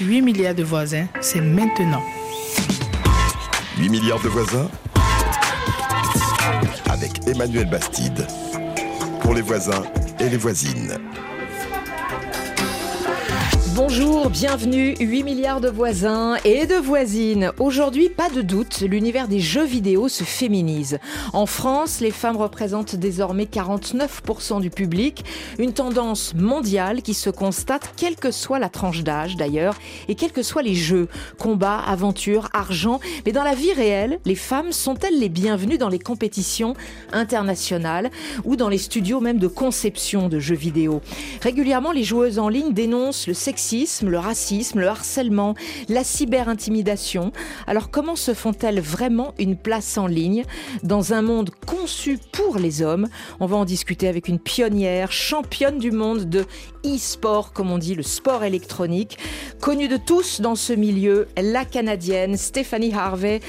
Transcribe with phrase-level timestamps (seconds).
[0.00, 2.02] 8 milliards de voisins, c'est maintenant.
[3.78, 4.68] 8 milliards de voisins
[6.90, 8.26] avec Emmanuel Bastide.
[9.20, 9.82] Pour les voisins
[10.20, 10.98] et les voisines.
[13.76, 17.52] Bonjour, bienvenue, 8 milliards de voisins et de voisines.
[17.58, 20.98] Aujourd'hui, pas de doute, l'univers des jeux vidéo se féminise.
[21.34, 25.26] En France, les femmes représentent désormais 49% du public,
[25.58, 29.76] une tendance mondiale qui se constate quelle que soit la tranche d'âge d'ailleurs
[30.08, 31.08] et quels que soient les jeux,
[31.38, 32.98] combats, aventures, argent.
[33.26, 36.72] Mais dans la vie réelle, les femmes sont-elles les bienvenues dans les compétitions
[37.12, 38.10] internationales
[38.44, 41.02] ou dans les studios même de conception de jeux vidéo?
[41.42, 43.65] Régulièrement, les joueuses en ligne dénoncent le sexisme
[44.02, 45.54] le racisme, le harcèlement,
[45.88, 47.32] la cyberintimidation.
[47.66, 50.44] Alors comment se font-elles vraiment une place en ligne
[50.82, 53.08] dans un monde conçu pour les hommes?
[53.40, 56.44] On va en discuter avec une pionnière, championne du monde de
[56.86, 59.18] e-sport, comme on dit, le sport électronique,
[59.60, 63.40] connue de tous dans ce milieu, la Canadienne Stéphanie Harvey,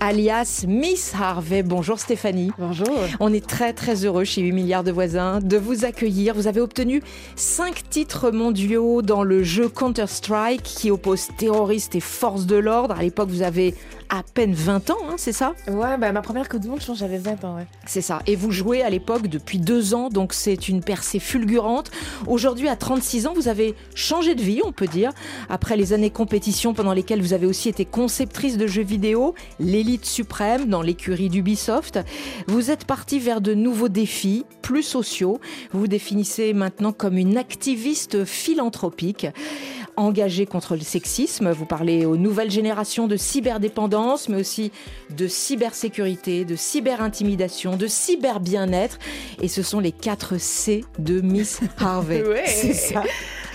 [0.00, 1.62] alias Miss Harvey.
[1.62, 2.50] Bonjour Stéphanie.
[2.58, 2.98] Bonjour.
[3.20, 6.34] On est très très heureux chez 8 milliards de voisins de vous accueillir.
[6.34, 7.02] Vous avez obtenu
[7.36, 12.96] 5 titres mondiaux dans le jeu Counter-Strike qui oppose terroristes et forces de l'ordre.
[12.98, 13.74] À l'époque, vous avez
[14.08, 16.86] à peine 20 ans, hein, c'est ça Ouais, bah, ma première Coupe du Monde, je
[16.86, 17.56] pense j'avais 20 ans.
[17.56, 17.66] Ouais.
[17.86, 18.20] C'est ça.
[18.26, 21.90] Et vous jouez à l'époque depuis deux ans, donc c'est une percée fulgurante.
[22.26, 25.12] Aujourd'hui, à 36 ans, vous avez changé de vie, on peut dire.
[25.48, 30.04] Après les années compétition pendant lesquelles vous avez aussi été conceptrice de jeux vidéo, l'élite
[30.04, 31.98] suprême dans l'écurie d'Ubisoft,
[32.46, 35.40] vous êtes partie vers de nouveaux défis, plus sociaux.
[35.72, 39.26] Vous vous définissez maintenant comme une activiste philanthropique
[39.96, 41.50] engagée contre le sexisme.
[41.50, 44.72] Vous parlez aux nouvelles générations de cyberdépendance, mais aussi
[45.16, 48.98] de cybersécurité, de cyberintimidation, de cyber-bien-être.
[49.40, 52.24] Et ce sont les 4 C de Miss Harvey.
[52.46, 53.02] C'est ça.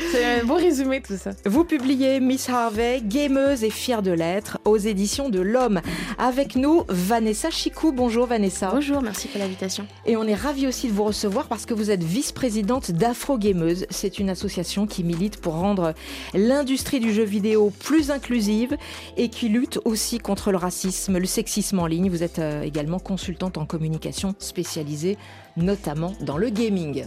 [0.10, 1.32] C'est un beau résumé tout ça.
[1.46, 5.82] Vous publiez Miss Harvey, gameuse et fière de l'être, aux éditions de l'Homme.
[6.18, 7.92] Avec nous, Vanessa Chicou.
[7.92, 8.72] Bonjour Vanessa.
[8.74, 9.86] Bonjour, merci pour l'invitation.
[10.06, 13.86] Et on est ravis aussi de vous recevoir parce que vous êtes vice-présidente d'Afro Gameuse.
[13.90, 15.94] C'est une association qui milite pour rendre
[16.34, 18.78] l'industrie du jeu vidéo plus inclusive
[19.18, 22.10] et qui lutte aussi contre le racisme, le sexisme en ligne.
[22.10, 25.18] Vous êtes euh, également consultante en communication spécialisée
[25.58, 27.06] notamment dans le gaming.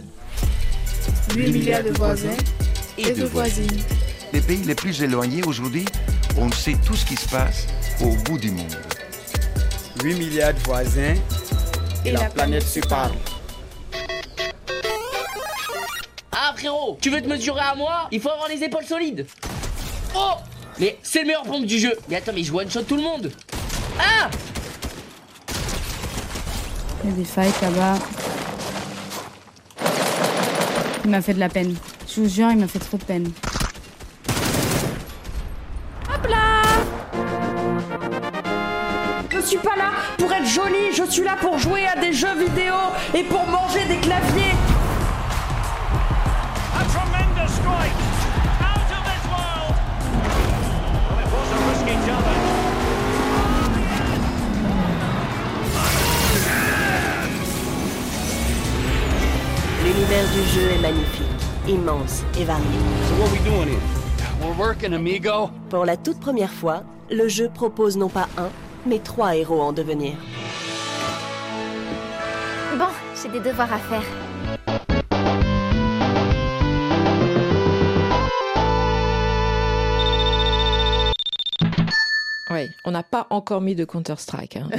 [1.35, 2.37] 8 milliards de voisins
[2.97, 3.81] et de voisines.
[4.33, 5.85] Les pays les plus éloignés aujourd'hui,
[6.37, 7.67] on sait tout ce qui se passe
[8.01, 8.75] au bout du monde.
[10.03, 11.15] 8 milliards de voisins
[12.03, 13.13] et, la, planète se parle.
[16.31, 18.07] Ah frérot, tu veux te mesurer à moi?
[18.11, 19.25] Il faut avoir les épaules solides.
[20.15, 20.33] Oh
[20.79, 21.93] Mais c'est le meilleur pompe du jeu.
[22.09, 23.31] Mais attends, mais je one shot tout le monde.
[23.99, 24.29] Ah
[27.03, 27.99] Il y a des fights là-bas.
[31.03, 31.75] Il m'a fait de la peine.
[32.15, 33.29] Je vous jure, il m'a fait trop de peine.
[36.07, 36.61] Hop là
[39.29, 42.37] Je suis pas là pour être jolie, je suis là pour jouer à des jeux
[42.37, 42.73] vidéo
[43.13, 44.55] et pour manger des claviers.
[46.73, 47.99] A tremendous strike
[48.61, 49.75] out of this world.
[51.09, 52.45] Well, it was a risky challenge.
[59.83, 61.14] L'univers du jeu est magnifique,
[61.67, 62.63] immense et varié.
[63.09, 63.79] So what we doing here?
[64.41, 65.49] We're working, amigo.
[65.69, 68.49] Pour la toute première fois, le jeu propose non pas un,
[68.85, 70.13] mais trois héros en devenir.
[72.77, 72.85] Bon,
[73.21, 74.24] j'ai des devoirs à faire.
[82.85, 84.57] On n'a pas encore mis de Counter-Strike.
[84.57, 84.69] Hein.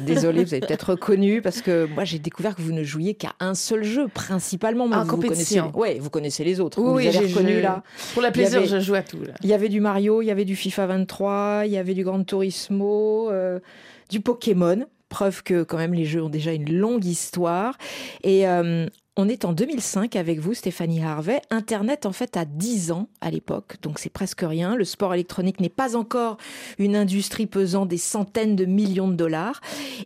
[0.00, 3.32] Désolé, vous avez peut-être reconnu parce que moi j'ai découvert que vous ne jouiez qu'à
[3.38, 4.88] un seul jeu, principalement.
[4.88, 5.78] mais En vous, vous connaissez, compétition.
[5.78, 6.80] ouais, vous connaissez les autres.
[6.80, 7.62] Oui, vous j'ai reconnus joué.
[7.62, 7.82] là.
[8.14, 9.34] Pour la plaisir, avait- je joue à tout là.
[9.42, 12.02] Il y avait du Mario, il y avait du FIFA 23, il y avait du
[12.04, 13.60] Gran Turismo, euh,
[14.08, 14.86] du Pokémon.
[15.08, 17.76] Preuve que quand même les jeux ont déjà une longue histoire.
[18.22, 21.42] Et euh, on est en 2005 avec vous, Stéphanie Harvey.
[21.50, 24.76] Internet, en fait, a 10 ans à l'époque, donc c'est presque rien.
[24.76, 26.36] Le sport électronique n'est pas encore
[26.78, 29.60] une industrie pesant des centaines de millions de dollars.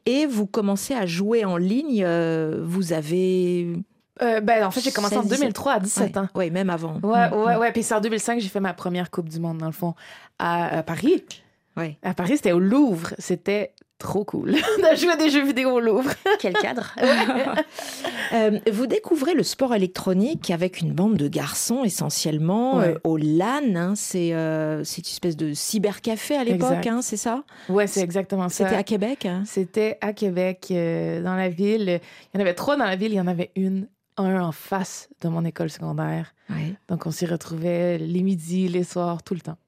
[0.06, 2.02] Et vous commencez à jouer en ligne.
[2.04, 3.68] euh, vous avez...
[4.22, 6.28] Euh, ben, en fait, j'ai commencé en 16, 2003 à 17 ouais, ans.
[6.36, 6.94] ouais, même avant.
[7.02, 7.58] Ouais, Mm, ouais, mm.
[7.60, 7.72] ouais.
[7.72, 9.94] Puis c'est en 2005 j'ai fait ma première Coupe du Monde, dans le fond,
[10.38, 11.24] à, à Paris.
[11.76, 11.98] Ouais.
[12.04, 13.14] À Paris, c'était au Louvre.
[13.18, 13.74] C'était
[14.04, 16.12] trop cool de jouer à des jeux vidéo au Louvre.
[16.38, 16.94] Quel cadre
[18.32, 22.88] Euh, vous découvrez le sport électronique avec une bande de garçons essentiellement Ouais.
[22.94, 23.74] euh, au LAN.
[23.76, 23.92] hein.
[23.94, 27.44] c'est euh, une espèce de cybercafé à l'époque, hein, c'est ça?
[27.68, 28.64] Ouais, c'est exactement ça.
[28.64, 29.26] C'était à Québec.
[29.26, 29.42] hein?
[29.46, 32.00] C'était à Québec, euh, dans la ville.
[32.32, 33.12] Il y en avait trois dans la ville.
[33.12, 33.86] Il y en avait une,
[34.16, 36.34] un en face de mon école secondaire.
[36.50, 36.74] Ouais.
[36.88, 39.58] Donc, on s'y retrouvait les midis, les soirs, tout le temps.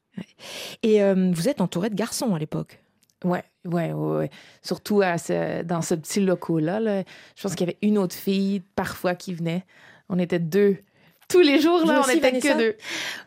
[0.82, 2.80] Et vous êtes entouré de garçons à l'époque?
[3.24, 4.30] Ouais, ouais, ouais.
[4.62, 6.80] Surtout à ce- dans ce petit local-là.
[6.80, 7.02] là.
[7.36, 9.64] Je pense qu'il y avait une autre fille parfois qui venait.
[10.08, 10.78] On était deux.
[11.28, 12.76] Tous les jours, Vous là, on aussi, était Vanessa que deux.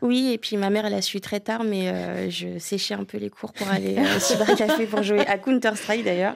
[0.01, 3.03] Oui, et puis ma mère, elle a su très tard, mais euh, je séchais un
[3.03, 6.35] peu les cours pour aller euh, au cybercafé pour jouer à Counter-Strike d'ailleurs.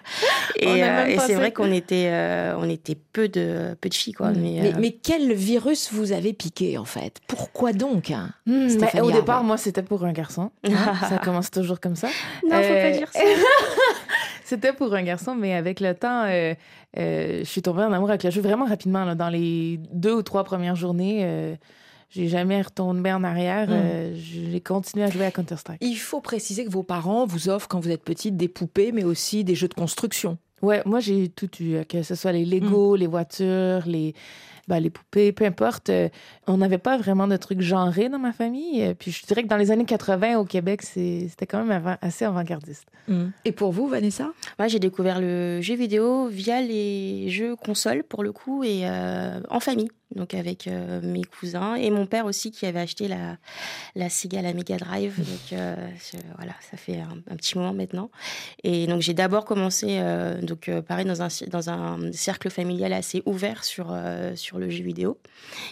[0.57, 3.75] Et, On a même euh, et c'est vrai qu'on était, euh, on était peu de,
[3.79, 4.31] peu de filles, quoi.
[4.31, 7.21] Mais, mais, euh, mais quel virus vous avez piqué en fait?
[7.27, 10.51] Pourquoi donc hein, mais Stéphanie au départ, moi, c'était pour un garçon.
[11.09, 12.07] Ça commence toujours comme ça.
[12.49, 13.19] Non, faut pas dire ça.
[14.43, 16.53] c'était pour un garçon, mais avec le temps, euh,
[16.97, 19.05] euh, je suis tombée en amour avec le jeu vraiment rapidement.
[19.05, 19.15] là.
[19.15, 21.55] dans les deux ou trois premières journées, euh,
[22.09, 23.69] j'ai jamais retourné en arrière.
[23.69, 24.15] Mm.
[24.15, 25.79] j'ai continué à jouer à Counter-Strike.
[25.81, 29.03] Il faut préciser que vos parents vous offrent quand vous êtes petite des poupées, mais
[29.03, 30.37] aussi des jeux de construction.
[30.61, 34.13] Ouais, moi j'ai tout eu, que ce soit les Lego, les voitures, les,
[34.67, 35.89] ben, les poupées, peu importe.
[35.89, 36.09] euh,
[36.47, 38.81] on n'avait pas vraiment de trucs genrés dans ma famille.
[38.83, 41.97] euh, Puis je dirais que dans les années 80 au Québec, c'était quand même avant-
[42.01, 42.87] assez avant-gardiste.
[43.45, 44.31] Et pour vous, Vanessa?
[44.59, 49.39] Moi, j'ai découvert le jeu vidéo via les jeux consoles, pour le coup, et euh,
[49.49, 49.89] en famille.
[50.15, 53.37] Donc, avec euh, mes cousins et mon père aussi, qui avait acheté la,
[53.95, 55.17] la Sega, la Mega Drive.
[55.17, 55.75] Donc, euh,
[56.11, 58.11] je- voilà, ça fait un, un petit moment maintenant.
[58.63, 62.93] Et donc, j'ai d'abord commencé, euh, donc, euh, pareil, dans un, dans un cercle familial
[62.93, 63.95] assez ouvert sur,
[64.35, 65.17] sur le jeu vidéo.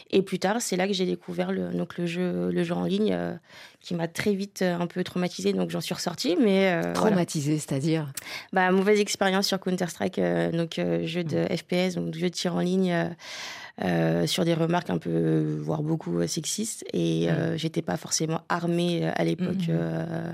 [0.10, 2.86] Et plus tard, c'est là que j'ai découvert le, donc, le, jeu, le jeu en
[2.86, 3.16] ligne,
[3.80, 5.54] qui m'a très vite un peu traumatisée.
[5.54, 6.36] Donc, j'en suis ressortie.
[6.42, 6.94] Mais, euh, voilà.
[6.94, 8.12] Traumatisé, c'est-à-dire?
[8.54, 10.20] Bah, mauvaise expérience sur Counter-Strike,
[10.54, 13.10] donc jeu de FPS, donc jeu de tir en ligne,
[13.84, 16.86] euh, euh, sur des remarques un peu, voire beaucoup euh, sexistes.
[16.94, 20.32] Et euh, j'étais pas forcément armée euh, à l'époque euh,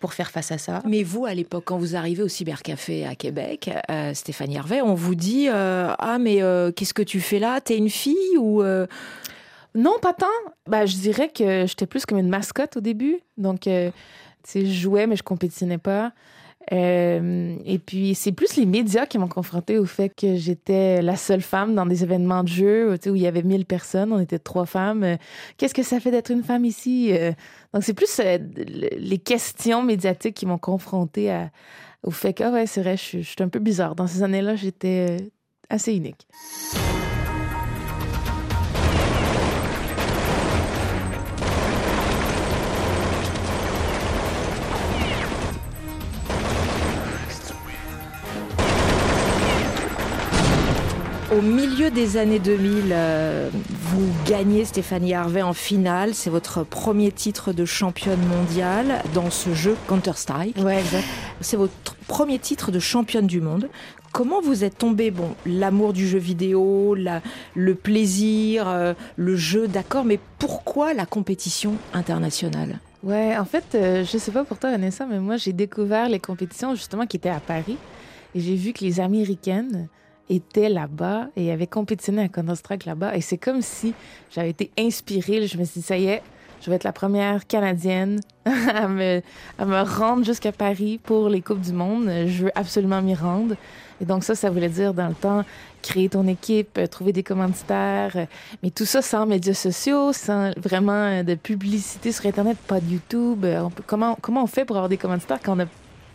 [0.00, 0.82] pour faire face à ça.
[0.86, 4.94] Mais vous, à l'époque, quand vous arrivez au cybercafé à Québec, euh, Stéphanie Hervé, on
[4.94, 7.60] vous dit euh, Ah, mais euh, qu'est-ce que tu fais là?
[7.60, 8.86] T'es une fille ou euh,
[9.74, 10.26] Non, pas tant.
[10.68, 13.20] Ben, je dirais que j'étais plus comme une mascotte au début.
[13.36, 13.90] Donc, euh,
[14.42, 16.12] tu sais, je jouais, mais je compétitionnais pas.
[16.70, 21.16] Euh, et puis, c'est plus les médias qui m'ont confronté au fait que j'étais la
[21.16, 24.12] seule femme dans des événements de jeu où il y avait 1000 personnes.
[24.12, 25.02] On était trois femmes.
[25.02, 25.16] Euh,
[25.56, 27.08] Qu'est-ce que ça fait d'être une femme ici?
[27.12, 27.32] Euh,
[27.74, 31.50] donc, c'est plus le- les questions médiatiques qui m'ont confronté à,
[32.04, 33.94] au fait que, ah ouais, c'est vrai, je suis un peu bizarre.
[33.96, 35.16] Dans ces années-là, j'étais
[35.68, 36.26] assez unique.
[51.32, 56.14] Au milieu des années 2000, euh, vous gagnez Stéphanie Harvey en finale.
[56.14, 60.58] C'est votre premier titre de championne mondiale dans ce jeu Counter-Strike.
[60.58, 60.82] Ouais.
[61.40, 63.70] C'est votre premier titre de championne du monde.
[64.12, 67.22] Comment vous êtes tombée Bon, l'amour du jeu vidéo, la-
[67.54, 72.78] le plaisir, euh, le jeu, d'accord, mais pourquoi la compétition internationale?
[73.02, 76.20] Ouais, en fait, euh, je sais pas pour toi, Vanessa, mais moi, j'ai découvert les
[76.20, 77.78] compétitions justement qui étaient à Paris.
[78.34, 79.88] Et j'ai vu que les Américaines
[80.34, 83.16] étaient là-bas et avaient compétitionné à Counter-Strike là-bas.
[83.16, 83.94] Et c'est comme si
[84.30, 85.46] j'avais été inspirée.
[85.46, 86.22] Je me suis dit, ça y est,
[86.62, 89.20] je vais être la première Canadienne à me,
[89.58, 92.08] à me rendre jusqu'à Paris pour les Coupes du Monde.
[92.26, 93.56] Je veux absolument m'y rendre.
[94.00, 95.44] Et donc ça, ça voulait dire dans le temps
[95.82, 98.26] créer ton équipe, euh, trouver des commanditaires,
[98.62, 102.86] mais tout ça sans médias sociaux, sans vraiment euh, de publicité sur Internet, pas de
[102.86, 103.44] YouTube.
[103.44, 105.66] Euh, comment, comment on fait pour avoir des commanditaires quand on n'a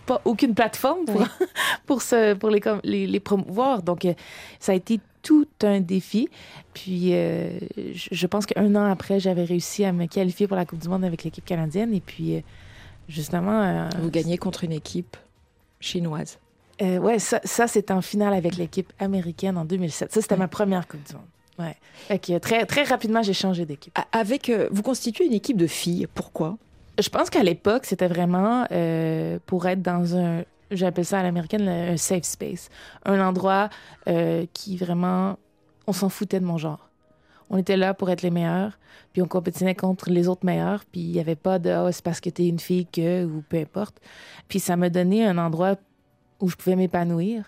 [0.07, 1.23] pas aucune plateforme pour,
[1.85, 3.83] pour, se, pour les, com- les, les promouvoir?
[3.83, 4.13] Donc euh,
[4.59, 6.29] ça a été tout un défi.
[6.73, 7.59] Puis euh,
[7.93, 10.89] je je pense qu'un an après, j'avais réussi à me qualifier pour la Coupe du
[10.89, 11.93] Monde avec l'équipe canadienne.
[11.93, 12.41] Et puis euh,
[13.07, 13.61] justement...
[13.61, 15.15] euh, Vous gagnez contre une équipe
[15.79, 16.39] chinoise.
[16.81, 20.11] euh, ouais, ça, ça c'était en finale avec l'équipe américaine en 2007.
[20.11, 21.23] Ça, c'était ma première Coupe du Monde.
[21.59, 21.75] Ouais.
[22.07, 23.97] Fait que très, très rapidement, j'ai changé d'équipe.
[24.11, 26.07] Avec, euh, vous constituez une équipe de filles.
[26.13, 26.57] Pourquoi?
[26.99, 31.67] Je pense qu'à l'époque, c'était vraiment euh, pour être dans un, j'appelle ça à l'américaine,
[31.67, 32.69] un safe space.
[33.05, 33.69] Un endroit
[34.07, 35.37] euh, qui vraiment,
[35.85, 36.89] on s'en foutait de mon genre.
[37.49, 38.77] On était là pour être les meilleurs,
[39.13, 42.03] puis on compétitionnait contre les autres meilleurs, puis il n'y avait pas de Ah, c'est
[42.03, 44.01] parce que t'es une fille que, ou peu importe.
[44.49, 45.75] Puis ça m'a donné un endroit
[46.41, 47.45] où je pouvais m'épanouir.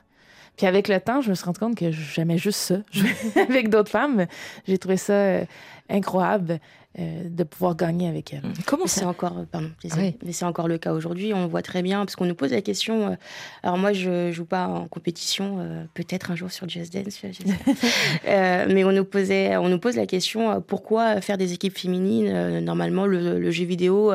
[0.56, 2.76] Puis avec le temps, je me suis rendu compte que j'aimais juste ça.
[3.50, 4.26] Avec d'autres femmes,
[4.68, 5.46] j'ai trouvé ça euh,
[5.90, 6.60] incroyable
[6.98, 8.42] euh, de pouvoir gagner avec elles.
[8.66, 10.16] Comment c'est encore, pardon, Oui.
[10.26, 11.36] mais c'est encore le cas aujourd'hui.
[11.36, 13.10] On voit très bien parce qu'on nous pose la question.
[13.12, 13.16] euh,
[13.62, 17.22] alors moi, je joue pas en compétition, euh, peut-être un jour sur Just Dance,
[18.26, 23.06] mais on nous posait, on nous pose la question pourquoi faire des équipes féminines Normalement,
[23.06, 24.12] le, le jeu vidéo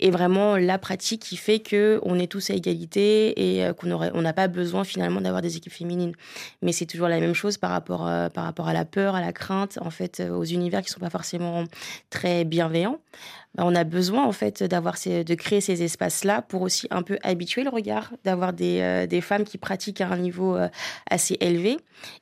[0.00, 4.10] est vraiment la pratique qui fait que on est tous à égalité et qu'on aurait,
[4.14, 6.12] on n'a pas besoin finalement d'avoir des équipes féminines.
[6.62, 9.32] Mais c'est toujours la même chose par rapport, par rapport à la peur, à la
[9.32, 11.64] crainte, en fait, aux univers qui sont pas forcément
[12.10, 12.98] très bienveillant,
[13.54, 17.18] bah, on a besoin en fait d'avoir de créer ces espaces-là pour aussi un peu
[17.22, 20.68] habituer le regard, d'avoir des, euh, femmes qui pratiquent à un niveau euh,
[21.10, 21.78] assez élevé.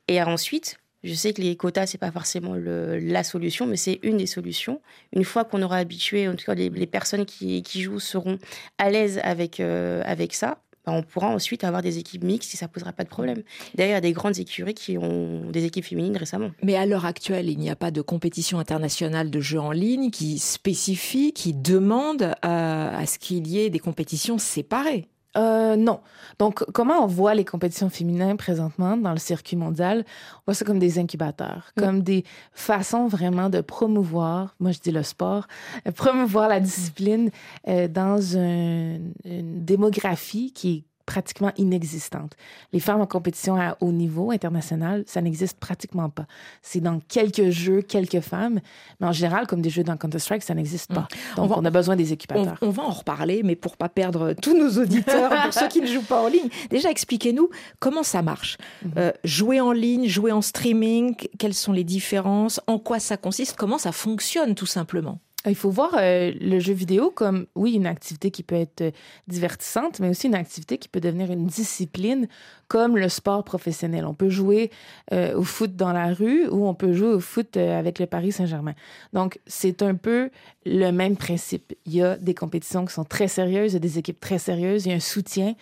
[0.07, 4.17] Et ensuite, je sais que les quotas, c'est pas forcément la solution, mais c'est une
[4.17, 4.81] des solutions.
[5.13, 8.39] Une fois qu'on aura habitué, en tout cas les, personnes qui, qui, jouent seront
[8.79, 12.57] à l'aise avec, euh, avec ça, bah, on pourra ensuite avoir des équipes mixtes si
[12.57, 13.43] ça posera pas de problème.
[13.75, 16.51] D'ailleurs, il y a des grandes écuries qui ont des équipes féminines récemment.
[16.63, 20.11] Mais à l'heure actuelle, il n'y a pas de compétition internationale de jeux en ligne
[20.11, 25.09] qui spécifie, qui demande à, à ce qu'il y ait des compétitions séparées.
[25.37, 26.01] Euh, non.
[26.39, 30.05] Donc, comment on voit les compétitions féminines présentement dans le circuit mondial?
[30.39, 31.81] On voit ça comme des incubateurs, mm.
[31.81, 35.47] comme des façons vraiment de promouvoir, moi je dis le sport,
[35.87, 37.31] euh, promouvoir la discipline
[37.69, 42.33] euh, dans une, une démographie qui est pratiquement inexistante.
[42.73, 46.27] Les femmes en compétition à haut niveau international, ça n'existe pratiquement pas.
[46.63, 48.61] C'est dans quelques jeux, quelques femmes,
[49.01, 51.09] mais en général, comme des jeux dans Counter-Strike, ça n'existe pas.
[51.35, 51.37] Mm.
[51.37, 52.59] Donc, on, va, on, a besoin des équipateurs.
[52.63, 55.81] On, on, va en reparler, mais pour pas perdre tous nos auditeurs, pour ceux qui
[55.81, 58.57] ne jouent pas en ligne, déjà expliquez-nous comment ça marche.
[58.57, 58.99] Mm -hmm.
[58.99, 63.57] euh, jouer en ligne, jouer en streaming, quelles sont les différences, en quoi ça consiste,
[63.57, 65.19] comment ça fonctionne tout simplement?
[65.47, 68.95] Il faut voir euh, le jeu vidéo comme, oui, une activité qui peut être
[69.29, 72.29] divertissante, mais aussi une activité qui peut devenir une discipline
[72.69, 74.05] comme le sport professionnel.
[74.05, 74.71] On peut jouer
[75.13, 78.07] euh, au foot dans la rue ou on peut jouer au foot euh, avec le
[78.07, 78.75] Paris Saint-Germain.
[79.13, 80.31] Donc, c'est un peu
[80.67, 81.75] le même principe.
[81.87, 84.39] Il y a des compétitions qui sont très sérieuses, il y a des équipes très
[84.39, 85.55] sérieuses, il y a un soutien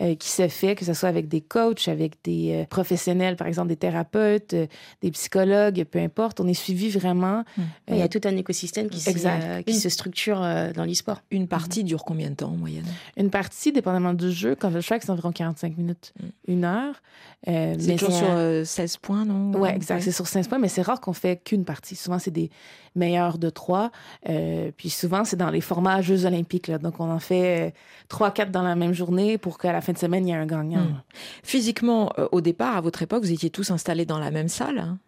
[0.00, 3.46] euh, qui se fait, que ce soit avec des coachs, avec des euh, professionnels, par
[3.46, 4.66] exemple des thérapeutes, euh,
[5.02, 6.40] des psychologues, peu importe.
[6.40, 7.44] On est suivi vraiment.
[7.56, 7.62] Mmh.
[7.88, 9.74] il y a tout un écosystème qui, qui une...
[9.74, 11.22] se structure dans l'e-sport.
[11.30, 11.86] Une partie mmh.
[11.86, 12.86] dure combien de temps en moyenne?
[13.16, 16.26] Une partie, dépendamment du jeu, quand je track, c'est environ 45 minutes, mmh.
[16.52, 17.02] une heure.
[17.46, 19.52] c'est toujours sur 16 points, non?
[19.54, 19.96] Oui, exact.
[19.96, 20.02] Ouais.
[20.02, 21.96] C'est sur 16 points, mais c'est rare qu'on fait qu'une partie.
[21.96, 22.50] Souvent, c'est des
[22.98, 23.90] meilleurs de trois.
[24.28, 26.68] Euh, puis souvent, c'est dans les formats Jeux olympiques.
[26.68, 26.78] Là.
[26.78, 27.74] Donc, on en fait
[28.08, 30.36] trois, quatre dans la même journée pour qu'à la fin de semaine, il y ait
[30.36, 30.82] un gagnant.
[30.82, 31.02] Mmh.
[31.42, 34.78] Physiquement, euh, au départ, à votre époque, vous étiez tous installés dans la même salle
[34.78, 34.98] hein?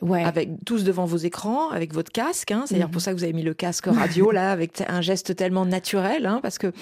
[0.00, 0.24] Ouais.
[0.24, 2.52] Avec tous devant vos écrans, avec votre casque.
[2.52, 2.92] Hein, C'est-à-dire mmh.
[2.92, 6.26] pour ça que vous avez mis le casque radio là, avec un geste tellement naturel,
[6.26, 6.72] hein, parce que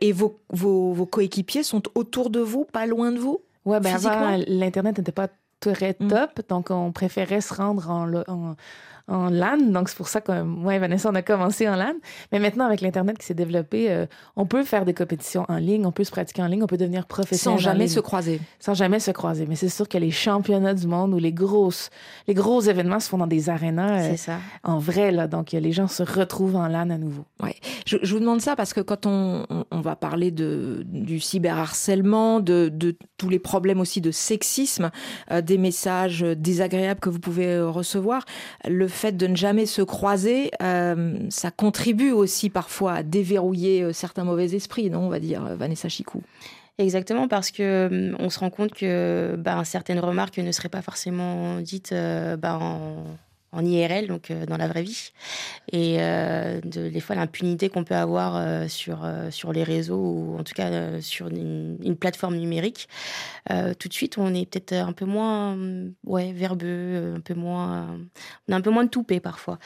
[0.00, 3.40] et vos, vos, vos coéquipiers sont autour de vous, pas loin de vous?
[3.64, 5.28] Ouais, ben avant l'internet n'était pas
[5.60, 6.42] très top, mmh.
[6.48, 8.56] donc on préférait se rendre en, en
[9.08, 9.58] en LAN.
[9.58, 11.94] Donc, c'est pour ça que, moi et Vanessa, on a commencé en LAN.
[12.32, 14.06] Mais maintenant, avec l'Internet qui s'est développé, euh,
[14.36, 16.76] on peut faire des compétitions en ligne, on peut se pratiquer en ligne, on peut
[16.76, 17.58] devenir professionnel.
[17.58, 18.40] Sans jamais se croiser.
[18.58, 19.46] Sans jamais se croiser.
[19.46, 21.90] Mais c'est sûr que les championnats du monde ou les, grosses,
[22.28, 25.10] les gros événements se font dans des arénas euh, en vrai.
[25.10, 27.24] Là, donc, les gens se retrouvent en LAN à nouveau.
[27.42, 27.56] Ouais.
[27.86, 31.20] Je, je vous demande ça parce que quand on, on, on va parler de, du
[31.20, 34.90] cyberharcèlement, de, de tous les problèmes aussi de sexisme,
[35.30, 38.24] euh, des messages désagréables que vous pouvez euh, recevoir,
[38.68, 43.92] le fait de ne jamais se croiser, euh, ça contribue aussi parfois à déverrouiller euh,
[43.92, 46.22] certains mauvais esprits, non On va dire, euh, Vanessa Chicou?
[46.78, 51.60] Exactement, parce que on se rend compte que bah, certaines remarques ne seraient pas forcément
[51.60, 51.94] dites
[52.38, 53.04] bah, en
[53.52, 55.12] en IRL, donc euh, dans la vraie vie.
[55.70, 60.38] Et euh, de, des fois, l'impunité qu'on peut avoir euh, sur, sur les réseaux ou
[60.38, 62.88] en tout cas sur une, plateforme numérique,
[63.78, 65.56] tout de suite, on est peut-être un peu moins
[66.04, 67.98] ouais, verbeux, un peu moins,
[68.48, 69.58] on a un peu moins de toupet parfois.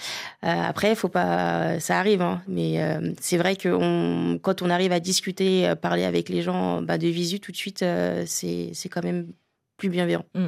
[0.42, 2.78] après, faut pas, ça arrive, hein, mais
[3.20, 7.40] c'est vrai que quand on arrive à discuter, parler avec les gens bah, de visu,
[7.40, 7.84] tout de suite,
[8.26, 9.28] c'est quand même
[9.76, 10.24] plus bienveillant.
[10.34, 10.46] Mmh.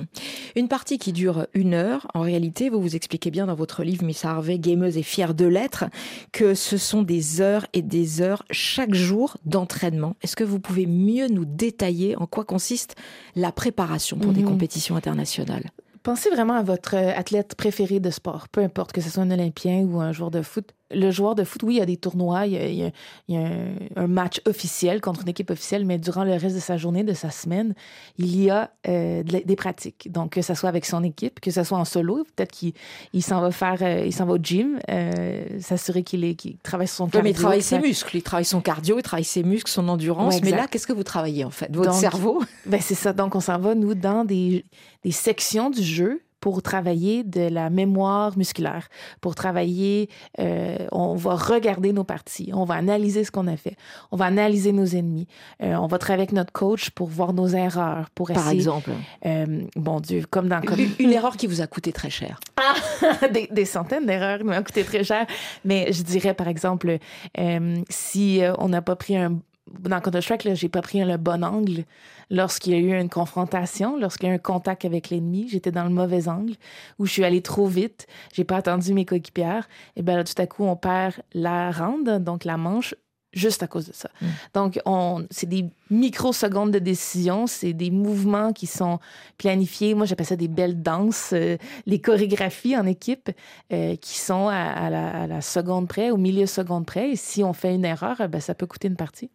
[0.56, 4.04] Une partie qui dure une heure, en réalité, vous vous expliquez bien dans votre livre
[4.04, 5.84] Miss Harvey, gameuse et fière de l'être,
[6.32, 10.16] que ce sont des heures et des heures chaque jour d'entraînement.
[10.22, 12.96] Est-ce que vous pouvez mieux nous détailler en quoi consiste
[13.36, 14.34] la préparation pour mmh.
[14.34, 15.70] des compétitions internationales?
[16.02, 19.80] Pensez vraiment à votre athlète préféré de sport, peu importe que ce soit un Olympien
[19.80, 22.46] ou un joueur de foot le joueur de foot, oui, il y a des tournois,
[22.46, 22.90] il y a, il y a,
[23.28, 26.54] il y a un, un, match officiel contre une équipe officielle, mais durant le reste
[26.54, 27.74] de sa journée, de sa semaine,
[28.16, 30.10] il y a euh, des pratiques.
[30.10, 32.72] Donc, que ce soit avec son équipe, que ce soit en solo, peut-être qu'il
[33.12, 36.88] il, s'en va faire, euh, il s'en va au gym, euh, s'assurer qu'il qu travaille
[36.88, 37.22] son cardio.
[37.22, 40.36] mais il travaille ses muscles, il travaille son cardio, il travaille ses muscles, son endurance.
[40.36, 41.70] Ouais, mais là, qu'est-ce que vous travaillez en fait?
[41.70, 42.42] Votre Donc, cerveau?
[42.66, 43.12] ben C'est ça.
[43.12, 44.64] Donc, on s'en va, nous, dans des,
[45.04, 48.88] des sections du jeu pour travailler de la mémoire musculaire,
[49.20, 53.76] pour travailler, euh, on va regarder nos parties, on va analyser ce qu'on a fait,
[54.12, 55.26] on va analyser nos ennemis,
[55.62, 58.90] euh, on va travailler avec notre coach pour voir nos erreurs, pour Par essayer, exemple.
[59.26, 60.60] euh, Bon Dieu, comme dans...
[60.60, 60.78] Comme...
[60.80, 62.38] Une, une erreur qui vous a coûté très cher.
[62.56, 65.26] Ah, des, des, centaines d'erreurs qui m'ont coûté très cher,
[65.64, 66.98] mais je dirais par exemple,
[67.38, 69.38] euh, si on n'a pas pris un
[69.80, 71.84] dans Counter-Strike, j'ai pas pris le bon angle
[72.30, 75.48] lorsqu'il y a eu une confrontation, lorsqu'il y a eu un contact avec l'ennemi.
[75.48, 76.54] J'étais dans le mauvais angle,
[76.98, 78.06] où je suis allée trop vite.
[78.32, 79.68] J'ai pas attendu mes coéquipières.
[79.96, 82.94] Et ben là, tout à coup, on perd la rande, donc la manche,
[83.32, 84.10] juste à cause de ça.
[84.20, 84.26] Mm.
[84.54, 88.98] Donc, on, c'est des microsecondes de décision, c'est des mouvements qui sont
[89.36, 89.94] planifiés.
[89.94, 91.56] Moi, j'appelle ça des belles danses, euh,
[91.86, 93.30] les chorégraphies en équipe
[93.72, 97.10] euh, qui sont à, la, seconde près, au milieu seconde près.
[97.10, 99.30] Et si on fait une erreur, ben, ça peut coûter une partie.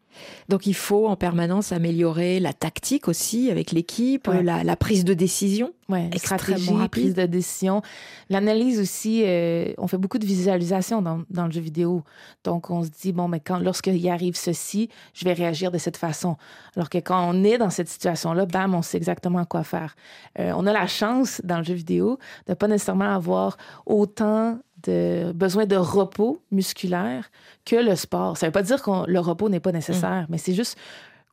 [0.50, 5.74] Donc, il faut en permanence améliorer la tactique aussi avec l'équipe, la, prise de décision.
[5.89, 7.82] Oui, stratégie, prise de décision.
[8.29, 12.03] L'analyse aussi, euh, on fait beaucoup de visualisation dans, dans, le jeu vidéo.
[12.43, 15.98] Donc, on se dit, bon, mais quand, lorsqu'il arrive ceci, je vais réagir de cette
[15.98, 16.38] façon.
[16.75, 19.96] Alors que quand on est dans cette situation-là, bam, on sait exactement quoi faire.
[20.39, 22.17] Euh, on a la chance dans le jeu vidéo
[22.48, 27.30] de pas nécessairement avoir autant de besoin de repos musculaire
[27.66, 28.38] que le sport.
[28.38, 30.28] Ça ne veut pas dire que le repos n'est pas nécessaire, mm.
[30.30, 30.78] mais c'est juste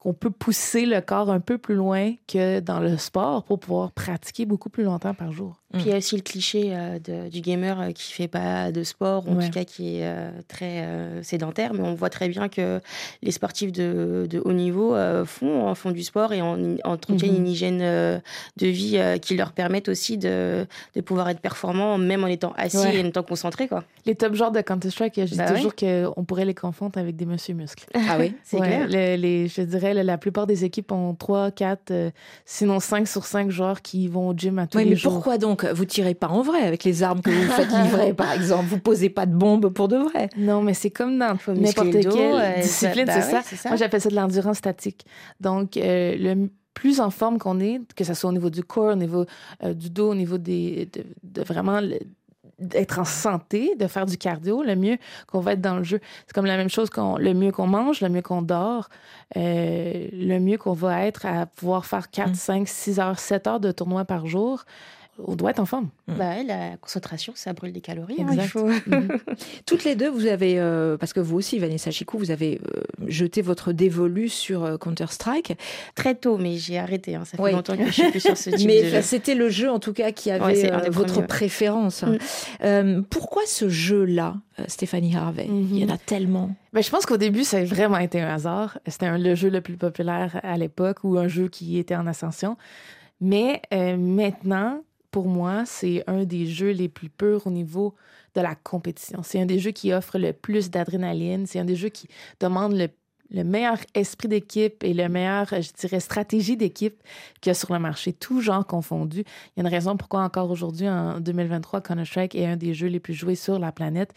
[0.00, 3.92] qu'on peut pousser le corps un peu plus loin que dans le sport pour pouvoir
[3.92, 5.61] pratiquer beaucoup plus longtemps par jour.
[5.73, 8.83] Puis il y a aussi le cliché euh, du gamer euh, qui fait pas de
[8.83, 10.85] sport, ou en tout cas qui est euh, très
[11.23, 12.80] sédentaire, mais on voit très bien que
[13.23, 17.47] les sportifs de, haut niveau font, font du sport et entretiennent une mhm.
[17.47, 20.66] hygiène de vie qui leur permettent aussi de,
[20.97, 23.69] de, pouvoir être performants, même en étant assis et en étant concentrés.
[23.69, 23.85] Quoi.
[24.07, 27.26] Les top joueurs de Counter-Strike, je dis bah toujours qu'on pourrait les confondre avec des
[27.26, 27.87] monsieur muscles.
[27.95, 28.88] Ah oui, c'est clair.
[28.88, 32.12] Les, je dirais, la plupart des équipes ont 3, 4,
[32.44, 35.12] sinon 5 sur 5 joueurs qui vont au gym à tous les jours.
[35.12, 38.12] Mais pourquoi donc vous tirez pas en vrai avec les armes que vous faites livrer,
[38.14, 38.66] par exemple?
[38.66, 40.28] Vous posez pas de bombes pour de vrai.
[40.37, 43.68] Non, mais c'est comme dans n'importe quelle discipline, bah c'est ça.
[43.68, 45.04] Moi, j'appelle ça de l'endurance statique.
[45.40, 48.92] Donc, euh, le plus en forme qu'on est, que ce soit au niveau du corps,
[48.92, 49.26] au niveau
[49.64, 50.88] euh, du dos, au niveau des,
[51.23, 51.80] de, vraiment
[52.61, 56.00] d'être en santé, de faire du cardio, le mieux qu'on va être dans le jeu.
[56.26, 58.88] C'est comme la même chose, qu'on, le mieux qu'on mange, le mieux qu'on dort,
[59.37, 63.61] euh, le mieux qu'on va être à pouvoir faire 4, 5, 6 heures, 7 heures
[63.61, 64.64] de tournoi par jour
[65.26, 65.88] on doit être en forme.
[66.08, 66.14] Mm.
[66.14, 68.16] Bah, la concentration, ça brûle des calories.
[68.20, 68.34] Hein,
[68.86, 69.08] mm.
[69.66, 72.80] Toutes les deux, vous avez, euh, parce que vous aussi, Vanessa Chicou, vous avez euh,
[73.06, 75.56] jeté votre dévolu sur euh, Counter-Strike.
[75.94, 77.14] Très tôt, mais j'ai arrêté.
[77.14, 77.24] Hein.
[77.24, 79.02] Ça fait longtemps que je suis plus sur ce type mais de jeu.
[79.02, 82.04] c'était le jeu, en tout cas, qui avait votre préférence.
[82.62, 83.02] Mm.
[83.11, 85.46] pourquoi ce jeu-là, Stéphanie Harvey?
[85.46, 85.68] Mm-hmm.
[85.70, 86.50] Il y en a tellement.
[86.72, 88.78] Ben, je pense qu'au début, ça a vraiment été un hasard.
[88.87, 92.56] C'était le jeu le plus populaire à l'époque ou un jeu qui était en ascension.
[93.20, 97.94] Mais maintenant, pour moi, c'est un des jeux les plus purs au niveau
[98.35, 99.23] de la compétition.
[99.23, 101.46] C'est un des jeux qui offre le plus d'adrénaline.
[101.46, 102.88] C'est un des jeux qui demande le
[103.31, 107.03] le meilleur esprit d'équipe et le meilleur, je dirais, stratégie d'équipe
[107.40, 109.21] qu'il y a sur le marché, tout genre confondu.
[109.21, 109.25] Il
[109.57, 113.01] y a une raison pourquoi encore aujourd'hui, en 2023, Counter-Strike est un des jeux les
[113.01, 114.12] plus joués sur la planète.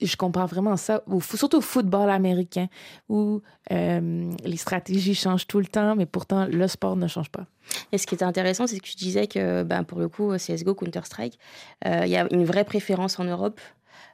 [0.00, 2.68] Je compare vraiment ça, au, surtout au football américain,
[3.08, 3.40] où
[3.72, 7.46] euh, les stratégies changent tout le temps, mais pourtant le sport ne change pas.
[7.92, 10.74] Et ce qui est intéressant, c'est que tu disais que ben, pour le coup, CSGO,
[10.74, 11.38] Counter-Strike,
[11.86, 13.60] euh, il y a une vraie préférence en Europe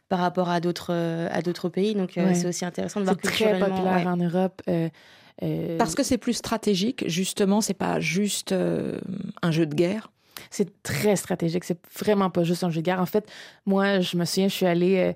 [0.09, 1.95] par rapport à d'autres euh, à d'autres pays.
[1.95, 4.63] Donc euh, c'est aussi intéressant de voir que très populaire en Europe.
[4.69, 10.11] Euh, Parce que c'est plus stratégique, justement, c'est pas juste un jeu de guerre.
[10.51, 13.01] C'est très stratégique, c'est vraiment pas juste un jeu de guerre.
[13.01, 13.29] En fait,
[13.67, 15.15] moi, je me souviens, je suis allée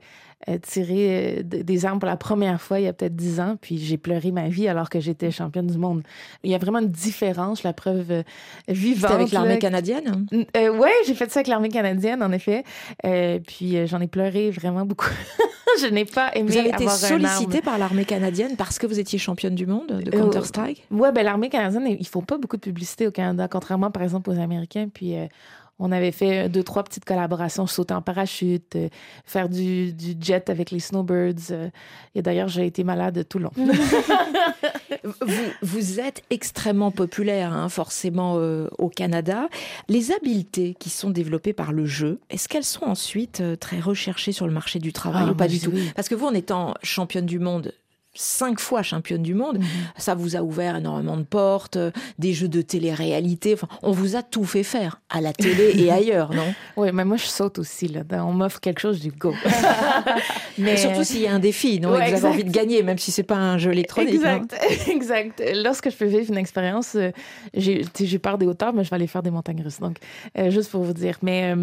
[0.49, 3.57] euh, tirer euh, des armes pour la première fois il y a peut-être dix ans,
[3.61, 6.03] puis j'ai pleuré ma vie alors que j'étais championne du monde.
[6.45, 8.23] Il y a vraiment une différence, la preuve euh,
[8.69, 9.11] vivante.
[9.11, 10.27] avec l'armée canadienne?
[10.33, 12.63] oui, j'ai fait ça avec l'armée canadienne, en effet.
[13.47, 15.11] puis j'en ai pleuré vraiment beaucoup.
[15.81, 19.19] je n'ai pas aimé Vous avez été sollicité par l'armée canadienne parce que vous étiez
[19.19, 20.87] championne du monde de Counter-Strike?
[20.93, 24.31] oui, ben, l'armée canadienne, ils font pas beaucoup de publicité au Canada, contrairement par exemple
[24.31, 24.89] aux Américains.
[24.93, 25.17] Puis
[25.79, 28.89] on avait fait deux, trois petites collaborations, sauter en parachute, euh,
[29.25, 31.53] faire du, jet avec les snowbirds.
[31.53, 31.71] Euh,
[32.15, 33.53] et d'ailleurs, j'ai été malade tout le long.
[35.63, 39.49] vous, êtes extrêmement populaire, hein, forcément, euh, au Canada.
[39.89, 44.47] Les habiletés qui sont développées par le jeu, est-ce qu'elles sont ensuite très recherchées sur
[44.47, 47.27] le marché du travail ah, ou pas du tout Parce que vous, en étant championne
[47.27, 47.73] du monde
[48.19, 49.59] cinq fois championne du monde.
[49.59, 49.67] Mhm.
[49.97, 53.55] Ça vous a ouvert énormément de portes, euh, des jeux de télé-réalité.
[53.55, 56.53] Enfin, on vous a tout fait faire à la télé et ailleurs, non?
[56.77, 58.03] Oui, mais moi je saute aussi là.
[58.25, 59.33] On m'offre quelque chose du go.
[60.59, 61.91] mais surtout s'il y a un défi, non?
[61.91, 64.15] Vous avez envie de gagner, même si c'est pas un jeu électronique.
[64.15, 64.57] Exact,
[64.89, 65.43] exact.
[65.55, 67.13] Lorsque je peux vivre une expérience, euh,
[67.55, 69.79] j'ai peur des hauteurs, mais je vais aller faire des montagnes russes.
[69.79, 69.99] Donc,
[70.37, 71.19] euh, juste pour vous dire.
[71.23, 71.55] Mais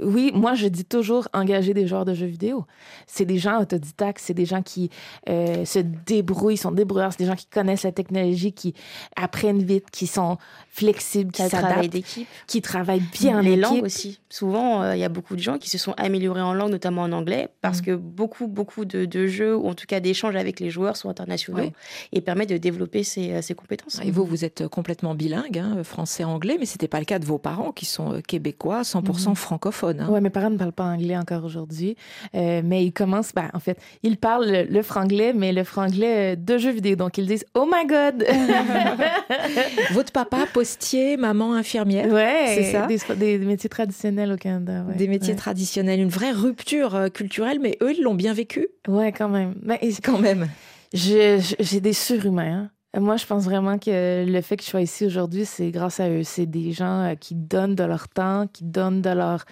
[0.00, 2.64] oui, moi je dis toujours engager des joueurs de jeux vidéo.
[3.06, 4.90] C'est des gens autodidactes, c'est des gens qui
[5.28, 8.74] se débrouillent, ils sont débrouillards, c'est des gens qui connaissent la technologie, qui
[9.16, 10.38] apprennent vite, qui sont
[10.72, 14.20] flexibles, qui travaillent d'équipe, qui travaillent bien les langues aussi.
[14.30, 17.02] Souvent, euh, il y a beaucoup de gens qui se sont améliorés en langue, notamment
[17.02, 17.84] en anglais, parce mm.
[17.84, 21.70] que beaucoup, beaucoup de, jeux, ou en tout cas d'échanges avec les joueurs, sont internationaux
[22.12, 24.00] et permettent de développer ces, euh, compétences.
[24.02, 27.38] Et vous, vous êtes complètement bilingue, hein, français-anglais, mais c'était pas le cas de vos
[27.38, 29.34] parents qui sont euh, québécois, 100% mm-hmm.
[29.34, 30.00] francophones.
[30.00, 30.08] Hein.
[30.10, 31.96] Oui, mes parents ne parlent pas anglais encore aujourd'hui,
[32.32, 36.58] mais ils commencent, ben, en fait, ils parlent le, le franglais, mais le franglais de
[36.58, 36.96] jeux vidéo.
[36.96, 38.24] Donc, ils disent Oh my God
[39.92, 42.12] Votre papa, postier, maman, infirmière.
[42.12, 43.14] Ouais, c'est ça?
[43.14, 44.84] Des, métiers traditionnels au Canada.
[44.96, 48.68] Des métiers traditionnels, une vraie rupture euh, culturelle, mais eux, ils l'ont bien vécu?
[48.86, 49.54] Ouais, quand même.
[49.62, 50.48] Mais quand même.
[50.92, 51.40] J'ai
[51.80, 52.68] des surhumains.
[52.94, 53.00] Hein.
[53.00, 56.10] Moi, je pense vraiment que le fait que je sois ici aujourd'hui, c'est grâce à
[56.10, 56.22] eux.
[56.22, 59.46] C'est des gens euh, qui donnent de leur temps, qui donnent de leur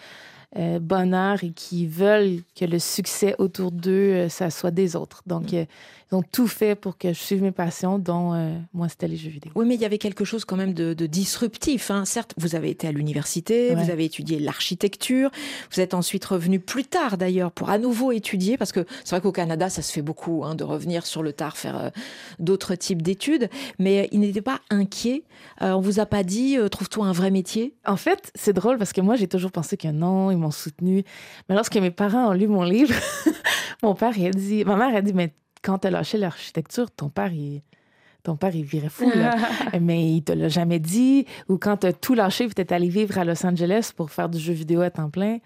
[0.58, 5.22] euh, bonheur et qui veulent que le succès autour d'eux, ça soit des autres.
[5.24, 5.64] Donc, mm.
[6.10, 9.16] Ils ont tout fait pour que je suive mes passions, dont euh, moi, c'était les
[9.16, 9.52] jeux vidéo.
[9.54, 11.90] Oui, mais il y avait quelque chose quand même de, disruptif.
[11.90, 12.04] Hein.
[12.04, 15.30] Certes, vous avez été à l'université, vous avez étudié l'architecture,
[15.72, 19.20] vous êtes ensuite revenu plus tard d'ailleurs pour à nouveau étudier, parce que c'est vrai
[19.20, 21.90] qu'au Canada, ça se fait beaucoup hein, de revenir sur le tard, faire euh,
[22.38, 25.22] d'autres types d'études, mais il n'était pas inquiet.
[25.62, 27.74] Euh, on vous a pas dit, trouve-toi un vrai métier?
[27.86, 31.04] En fait, c'est drôle parce que moi, j'ai toujours pensé que non, ils m'ont soutenu.
[31.48, 32.94] Mais lorsque mes parents ont lu mon livre,
[33.82, 36.90] mon père il a dit, ma mère a dit, mais quand tu as lâché l'architecture,
[36.90, 37.62] ton père, il,
[38.22, 39.34] ton père, il virait fou, là.
[39.80, 41.26] mais il te l'a jamais dit.
[41.48, 44.28] Ou quand tu as tout lâché, tu es allé vivre à Los Angeles pour faire
[44.28, 45.38] du jeu vidéo à temps plein,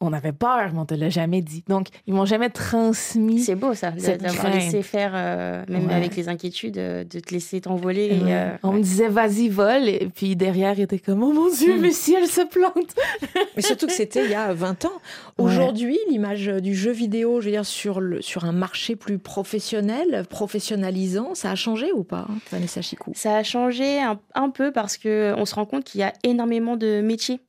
[0.00, 1.64] on avait peur, mais on te l'a jamais dit.
[1.68, 3.40] Donc, ils m'ont jamais transmis.
[3.40, 7.60] C'est beau ça, d'avoir laissé faire, euh, même avec les inquiétudes, euh, de te laisser
[7.60, 8.18] t'envoler.
[8.24, 11.78] Euh, on me disait vas-y vole, et puis derrière il était comme oh mon dieu,
[11.78, 12.94] mais si elle se plante.
[13.56, 15.00] mais surtout que c'était il y a 20 ans.
[15.38, 20.24] Aujourd'hui, l'image du jeu vidéo, je veux dire sur le sur un marché plus professionnel,
[20.28, 23.12] professionnalisant, ça a changé ou pas, Vanessa Chicou?
[23.14, 26.12] Ça a changé un, un peu parce que on se rend compte qu'il y a
[26.24, 27.40] énormément de métiers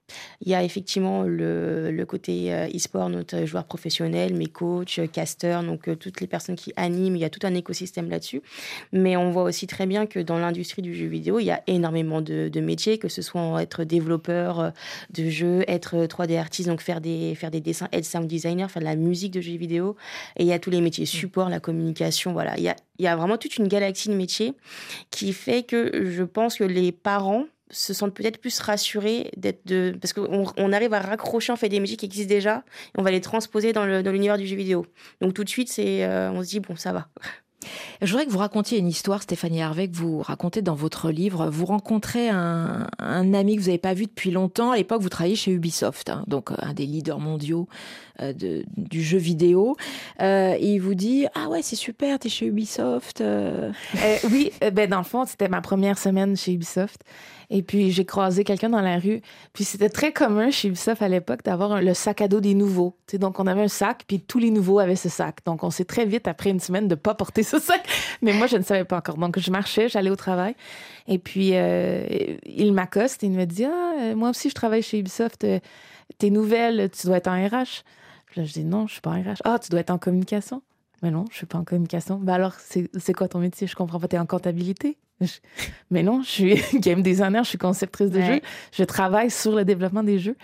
[0.41, 5.63] il y a effectivement le, côté euh, e-sport, notre joueur professionnel, mes coachs, euh, casters,
[5.63, 8.41] donc euh, toutes les personnes qui animent, il y a tout un écosystème là-dessus.
[8.91, 11.61] Mais on voit aussi très bien que dans l'industrie du jeu vidéo, il y a
[11.67, 14.73] énormément de, métiers, que ce soit être développeur
[15.11, 18.81] de jeux, être 3D artiste, donc faire des, faire des dessins, être sound designer, faire
[18.81, 19.95] de la musique de jeux vidéo.
[20.37, 21.07] Et il y a tous les métiers mmh.
[21.07, 22.57] support, la communication, voilà.
[22.57, 24.53] Il y a, il y a vraiment toute une galaxie de métiers
[25.11, 29.97] qui fait que je pense que les parents se sentent peut-être plus rassurés d'être de
[29.99, 32.63] parce qu'on on arrive à raccrocher en fait des métiers qui existent déjà
[32.95, 34.86] et on va les transposer dans l'univers du jeu vidéo
[35.21, 37.10] donc tout de suite c'est euh, on se dit bon ça va
[38.01, 41.49] je voudrais que vous racontiez une histoire, Stéphanie Harvey, que vous racontez dans votre livre.
[41.49, 44.71] Vous rencontrez un, ami que vous n'avez pas vu depuis longtemps.
[44.71, 47.67] À l'époque, vous travailliez chez Ubisoft, hein, donc euh, un des leaders mondiaux
[48.21, 49.75] euh, de, du jeu vidéo.
[50.21, 53.23] Euh, et il vous dit Ah ouais, c'est super, t'es chez Ubisoft.
[54.32, 57.03] oui, ben dans le fond, c'était ma première semaine chez Ubisoft.
[57.49, 59.21] Et puis, j'ai croisé quelqu'un dans la rue.
[59.53, 62.97] Puis, c'était très commun chez Ubisoft à l'époque d'avoir le sac à dos des nouveaux.
[63.13, 65.38] donc, on avait un sac, puis tous les nouveaux avaient ce sac.
[65.45, 67.88] Donc, on s'est très vite, après une semaine, de pas porter ce sac.
[68.21, 69.17] Mais moi, je ne savais pas encore.
[69.17, 70.55] Donc, je marchais, j'allais au travail.
[71.07, 72.05] Et puis, euh,
[72.45, 75.45] il m'accoste et il me dit Ah, euh, moi aussi, je travaille chez Ubisoft.
[75.45, 75.60] Euh,
[76.17, 77.83] tes nouvelles, tu dois être en RH.
[78.36, 79.41] Là, je dis Non, je suis pas en RH.
[79.45, 80.62] Ah, tu dois être en communication.
[81.01, 82.17] Mais non, je suis pas en communication.
[82.17, 83.67] Ben alors, c'est quoi ton métier?
[83.67, 84.07] Je comprends pas.
[84.07, 84.97] T'es en comptabilité?
[85.91, 88.41] Mais non, je suis game designer, je suis conceptrice de jeux.
[88.71, 90.36] Je travaille sur le développement des jeux.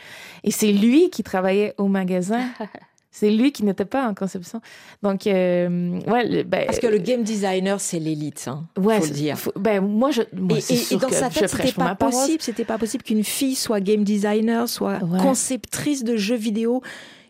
[0.44, 2.42] Et c'est lui qui travaillait au magasin.
[3.16, 4.60] C'est lui qui n'était pas en conception.
[5.04, 6.44] Donc, euh, ouais.
[6.46, 9.38] Ben, Parce que le game designer, c'est l'élite, hein, ouais, faut le dire.
[9.56, 10.24] ben, moi, je.
[10.36, 12.42] Moi, et, dans sa tête, c'était pas possible.
[12.42, 16.82] C'était pas possible qu'une fille soit game designer, soit conceptrice de jeux vidéo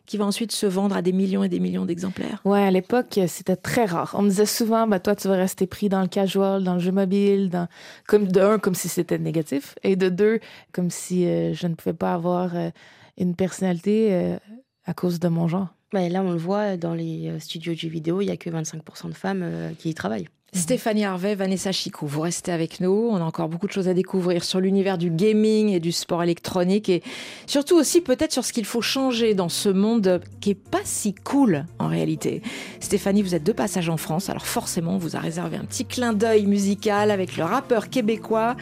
[0.05, 2.41] qui va ensuite se vendre à des millions et des millions d'exemplaires.
[2.45, 4.15] Ouais, à l'époque, c'était très rare.
[4.17, 6.79] On me disait souvent, bah, toi, tu vas rester pris dans le casual, dans le
[6.79, 7.67] jeu mobile, dans...
[8.07, 10.39] comme de un, comme si c'était négatif, et de deux,
[10.71, 12.69] comme si euh, je ne pouvais pas avoir euh,
[13.17, 14.37] une personnalité euh,
[14.85, 15.69] à cause de mon genre.
[15.93, 18.49] Ben, là, on le voit dans les studios de jeux vidéo, il n'y a que
[18.49, 20.27] 25% de femmes qui y travaillent.
[20.53, 20.61] Mhm.
[20.61, 23.09] Stéphanie Harvey, Vanessa Chicou, vous restez avec nous.
[23.11, 26.21] On a encore beaucoup de choses à découvrir sur l'univers du gaming et du sport
[26.21, 27.01] électronique et
[27.47, 31.13] surtout aussi peut-être sur ce qu'il faut changer dans ce monde qui est pas si
[31.13, 32.41] cool en réalité.
[32.79, 35.85] Stéphanie, vous êtes de passage en France, alors forcément, on vous a réservé un petit
[35.85, 38.55] clin d'œil musical avec le rappeur québécois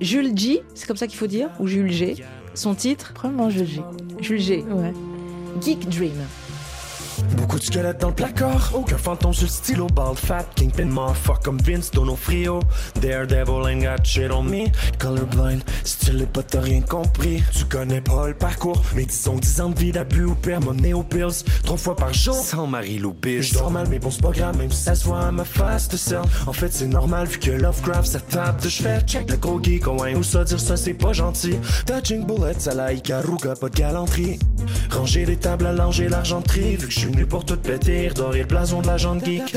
[0.00, 2.16] Jules G, c'est comme ça qu'il faut dire, ou Jules G.
[2.54, 3.12] Son titre?
[3.12, 3.82] Probablement Jules G.
[4.20, 4.64] Jules G.
[4.70, 4.92] Ouais.
[5.60, 6.16] Geek Dream.
[7.36, 8.70] Beaucoup de squelettes dans le placard.
[8.74, 9.86] Aucun fantôme sur le stylo.
[9.94, 12.60] Bald fat, kingpin, fuck comme Vince, Donofrio.
[13.00, 14.66] Daredevil ain't got shit on me.
[14.98, 17.42] Colorblind, style pas t'as rien compris.
[17.52, 18.82] Tu connais pas le parcours.
[18.94, 21.44] Mais disons 10 ans de vie d'abus ou père, monnaie aux pills.
[21.64, 22.34] Trois fois par jour.
[22.34, 25.26] Sans Marie-Lou Je dors mal, mais bon, c'est pas grave, même si ça se voit
[25.26, 26.20] à ma face de sel.
[26.46, 29.00] En fait, c'est normal vu que Lovecraft, ça tape de chevet.
[29.06, 31.56] Check le gros geek, ouais, où ça dire ça, c'est pas gentil.
[31.86, 34.38] Touching bullets à la Ikaruga, pas de galanterie.
[34.90, 36.76] Ranger les tables à langer l'argenterie.
[36.76, 39.56] Vu que je suis venu pour tout péter, dorer le blason de la jante geek.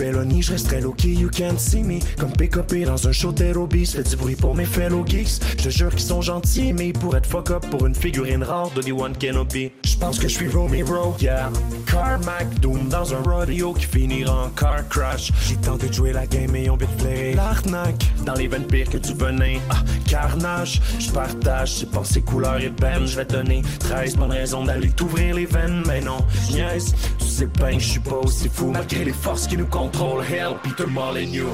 [0.00, 1.98] Féloni, je resterai low key, you can't see me.
[2.18, 5.42] Comme PKP dans un show Terrobis, fais du bruit pour mes fellow geeks.
[5.62, 8.80] Je jure qu'ils sont gentils, mais pourraient être fuck up pour une figurine rare de
[8.80, 9.70] D1 Kenobi.
[9.84, 11.50] Je pense que je suis Romero, yeah.
[11.84, 15.32] Carmack Doom dans un rodeo qui finira en car crash.
[15.46, 18.02] J'ai tenté de jouer la game et on vite flairé l'arnaque.
[18.24, 20.80] Dans les veines pires que du venin, ah, carnage.
[20.98, 23.04] Je partage, j'ai pensé couleur et ben.
[23.04, 26.94] Je vais donner 13 bonnes raisons d'aller t'ouvrir les veines, mais non, yes.
[27.18, 30.20] Tu sais bien je suis pas aussi fou malgré les forces qui nous comptent control
[30.20, 31.52] hell, Peter Molyneux.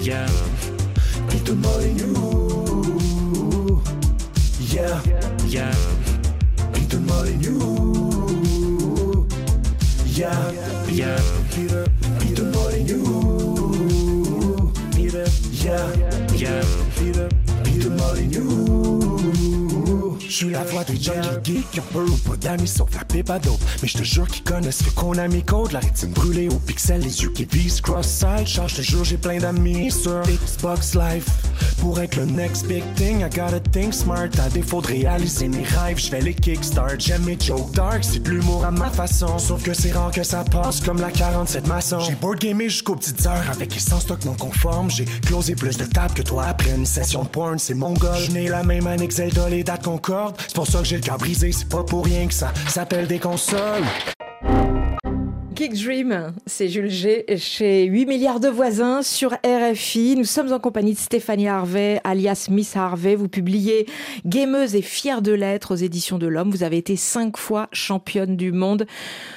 [0.00, 0.28] Yeah,
[1.28, 2.92] Peter Molyneux.
[4.60, 5.00] Yeah,
[5.46, 5.74] yeah,
[6.72, 8.46] Peter Molyneux.
[10.06, 10.52] Yeah,
[10.88, 11.20] yeah,
[11.50, 11.86] Peter,
[12.20, 13.02] Peter Molyneux.
[14.92, 15.92] Peter, yeah,
[16.34, 16.64] yeah,
[16.96, 17.28] Peter,
[17.64, 18.65] Peter Molyneux.
[20.36, 23.38] Je suis la voix des junkies geeks, un peu ou pas d'amis sauf la pépa
[23.80, 26.58] Mais je te jure qu'ils connaissent ce qu'on a mis code, la rétine brûlée au
[26.58, 28.46] pixel, les yeux qui visent cross-side.
[28.46, 31.24] Charge, je te jure, j'ai plein d'amis sur Xbox Live.
[31.80, 34.28] Pour être le next big thing, I gotta think smart.
[34.44, 36.98] À défaut de réaliser mes rêves, je fais les kickstart.
[36.98, 39.38] J'aime mes jokes dark, c'est de l'humour à ma façon.
[39.38, 42.00] Sauf que c'est rare que ça passe comme la 47 maçon.
[42.00, 44.90] J'ai board gamé jusqu'aux petites heures avec les sans stock non conformes.
[44.90, 48.18] J'ai closé plus de tables que toi après une session de porn, c'est mon goal.
[48.28, 50.25] J'n'ai la même année que Zelda, les dates concordent.
[50.38, 53.06] C'est pour ça que j'ai le cœur brisé, c'est pas pour rien que ça s'appelle
[53.06, 53.84] des consoles.
[55.56, 60.14] Geek Dream, c'est Jules G chez 8 milliards de voisins sur RFI.
[60.14, 63.14] Nous sommes en compagnie de Stéphanie Harvey, alias Miss Harvey.
[63.14, 63.86] Vous publiez
[64.26, 66.50] Gameuse et fière de l'être aux éditions de l'Homme.
[66.50, 68.84] Vous avez été cinq fois championne du monde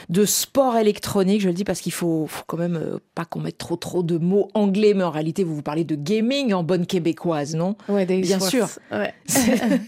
[0.10, 1.40] de sport électronique.
[1.40, 4.04] Je le dis parce qu'il faut, faut, quand même euh, pas qu'on mette trop trop
[4.04, 7.78] de mots anglais, mais en réalité, vous vous parlez de gaming en bonne québécoise, non?
[7.88, 8.68] Oui, bien sûr.
[8.92, 9.14] Ouais.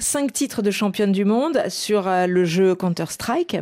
[0.00, 3.58] cinq titres de championne du monde sur euh, le jeu Counter-Strike.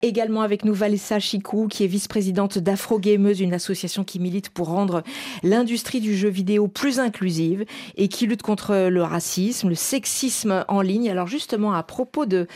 [0.00, 4.68] Également avec nous Valessa Chico qui est vice-présidente d'Afro Gameuse, une association qui milite pour
[4.68, 5.02] rendre
[5.42, 7.64] l'industrie du jeu vidéo plus inclusive
[7.96, 11.10] et qui lutte contre le racisme, le sexisme en ligne.
[11.10, 12.46] Alors justement, à propos de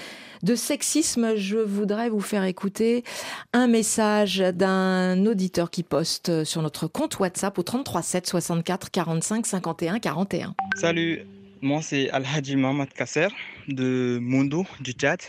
[0.42, 3.02] de sexisme, je voudrais vous faire écouter
[3.54, 9.46] un message d'un auditeur qui poste sur notre compte WhatsApp au 33 7 64 45
[9.46, 10.54] 51 41.
[10.76, 11.22] Salut,
[11.62, 13.28] moi c'est Alhaji Mohamed Kasser
[13.68, 15.20] de Mundo du Tchad.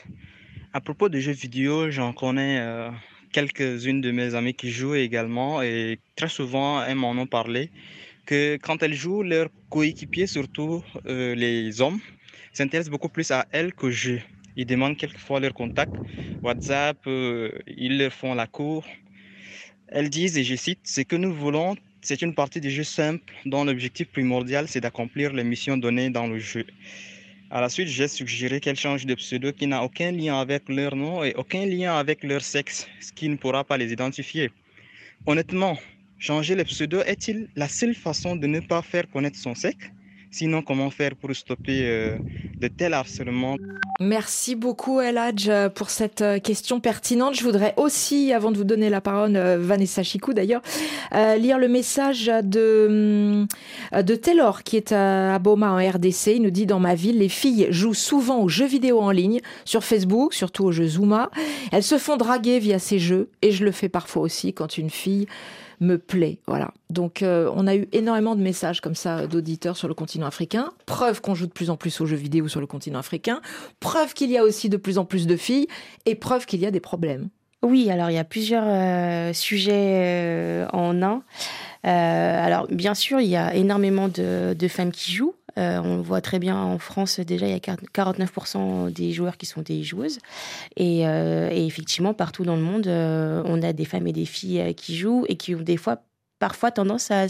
[0.74, 2.90] À propos de jeux vidéo, j'en connais euh,
[3.36, 7.64] quelques-unes de mes amies qui jouent également et très souvent elles m'en ont parlé
[8.30, 12.00] que quand elles jouent, leurs coéquipiers, surtout euh, les hommes,
[12.54, 14.20] s'intéressent beaucoup plus à elles qu'au jeu.
[14.56, 15.96] Ils demandent quelquefois leur contact,
[16.44, 18.86] WhatsApp, euh, ils leur font la cour.
[19.88, 23.34] Elles disent, et je cite, ce que nous voulons, c'est une partie du jeu simple
[23.46, 26.66] dont l'objectif primordial, c'est d'accomplir les missions données dans le jeu.
[27.52, 30.96] À la suite, j'ai suggéré qu'elles changent de pseudo qui n'a aucun lien avec leur
[30.96, 34.52] nom et aucun lien avec leur sexe, ce qui ne pourra pas les identifier.
[35.28, 35.78] Honnêtement,
[36.18, 39.95] changer le pseudo est-il la seule façon de ne pas faire connaître son sexe?
[40.38, 42.18] Sinon, comment faire pour stopper euh,
[42.60, 43.56] de tels harcèlements?
[44.02, 47.36] Merci beaucoup, Eladj, pour cette euh, question pertinente.
[47.36, 50.62] Je voudrais aussi, avant de vous donner la parole, euh, Vanessa Chicou d'ailleurs,
[51.14, 53.46] lire le message de,
[53.94, 56.34] de Taylor, qui est à Boma en RDC.
[56.36, 59.40] Il nous dit Dans ma ville, les filles jouent souvent aux jeux vidéo en ligne,
[59.64, 61.32] sur Facebook, surtout aux jeux Zuma.
[61.72, 64.90] Elles se font draguer via ces jeux, et je le fais parfois aussi quand une
[64.90, 65.28] fille
[65.80, 66.40] me plaît.
[66.48, 66.72] Voilà.
[66.90, 70.72] Donc euh, on a eu énormément de messages comme ça d'auditeurs sur le continent africain.
[70.86, 73.42] Preuve qu'on joue de plus en plus aux jeux vidéo sur le continent africain.
[73.80, 75.68] Preuve qu'il y a aussi de plus en plus de filles.
[76.06, 77.30] Et preuve qu'il y a des problèmes.
[77.62, 81.24] Oui, alors il y a plusieurs euh, sujets euh, en un.
[81.84, 85.36] alors bien sûr, il y a énormément de femmes qui jouent.
[85.58, 89.46] Euh, on voit très bien en France, déjà, il y a 49% des joueurs qui
[89.46, 90.20] sont des joueuses.
[90.80, 94.74] Euh, et, effectivement, partout dans le monde, euh, on a des femmes et des filles
[94.76, 96.02] qui jouent et qui ont des fois
[96.46, 97.26] parfois tendance à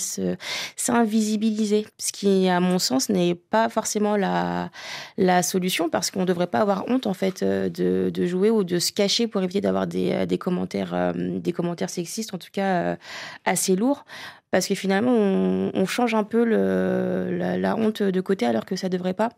[0.75, 4.71] s'invisibiliser, ce qui, à mon sens, n'est pas forcément la,
[5.17, 8.77] la solution parce qu'on ne devrait pas avoir honte en fait de, jouer ou de
[8.77, 12.97] se cacher pour éviter d'avoir des, commentaires, des commentaires sexistes, en tout cas
[13.45, 14.03] assez lourds
[14.51, 18.89] parce que finalement, on, change un peu le, la, honte de côté alors que ça
[18.89, 19.29] devrait pas.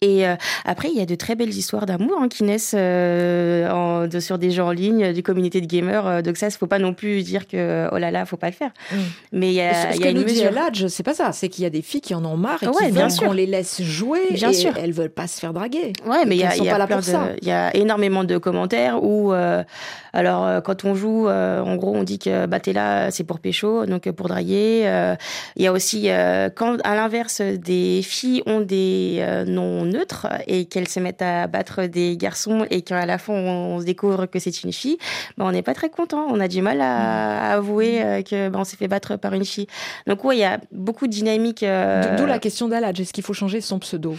[0.00, 3.68] Et euh, après, il y a de très belles histoires d'amour hein, qui naissent euh,
[3.68, 6.06] en, de, sur des jeux en ligne, des communautés de gamers.
[6.06, 8.36] Euh, donc ça, il ne faut pas non plus dire que oh là là, faut
[8.36, 8.70] pas le faire.
[8.92, 8.96] Mm.
[9.32, 10.52] Mais il y a, Ce y que une nous mesure.
[10.88, 11.32] C'est pas ça.
[11.32, 13.18] C'est qu'il y a des filles qui en ont marre et Ouais, qui bien veulent
[13.18, 14.20] qu'on les laisse jouer.
[14.30, 14.72] Bien et sûr.
[14.80, 15.92] Elles veulent pas se faire draguer.
[16.06, 19.64] Ouais, mais il y a, y a de- y a énormément de commentaires où, euh,
[20.12, 23.24] alors, euh, quand on joue, euh, en gros, on dit que bah, t'es là, c'est
[23.24, 24.82] pour pécho, donc euh, pour draguer.
[24.84, 25.16] Euh,
[25.56, 30.26] Il y a aussi, euh, quand à l'inverse, des filles ont des euh, noms neutres
[30.46, 33.84] et qu'elles se mettent à battre des garçons et qu'à la fin, on, on se
[33.84, 34.98] découvre que c'est une fille,
[35.36, 36.26] bah, on n'est pas très content.
[36.30, 39.34] On a du mal à, à avouer euh, que bah, on s'est fait battre par
[39.34, 39.66] une fille.
[40.06, 41.62] Donc, ouais, il y a beaucoup de dynamiques.
[41.62, 43.00] euh, D'où la question d'Eladj.
[43.00, 44.16] Est-ce qu'il faut changer son pseudo?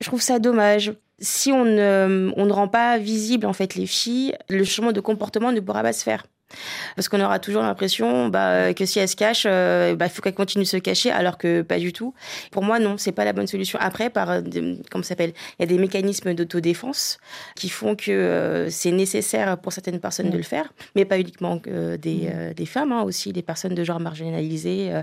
[0.00, 0.92] Je trouve ça dommage.
[1.18, 5.00] Si on ne, on ne rend pas visible en fait les filles, le changement de
[5.00, 6.26] comportement ne pourra pas se faire.
[6.94, 10.22] Parce qu'on aura toujours l'impression bah, que si elles se cachent, euh, bah, il faut
[10.22, 12.14] qu'elles continuent de se cacher, alors que pas du tout.
[12.50, 13.78] Pour moi, non, c'est pas la bonne solution.
[13.82, 15.32] Après, par euh, des- comment s'appelle?
[15.58, 17.18] Il y a des mécanismes d'autodéfense
[17.56, 21.60] qui font que euh, c'est nécessaire pour certaines personnes de le faire, mais pas uniquement
[21.66, 25.02] euh, des, euh, des femmes, hein, aussi des personnes de genre marginalisées euh,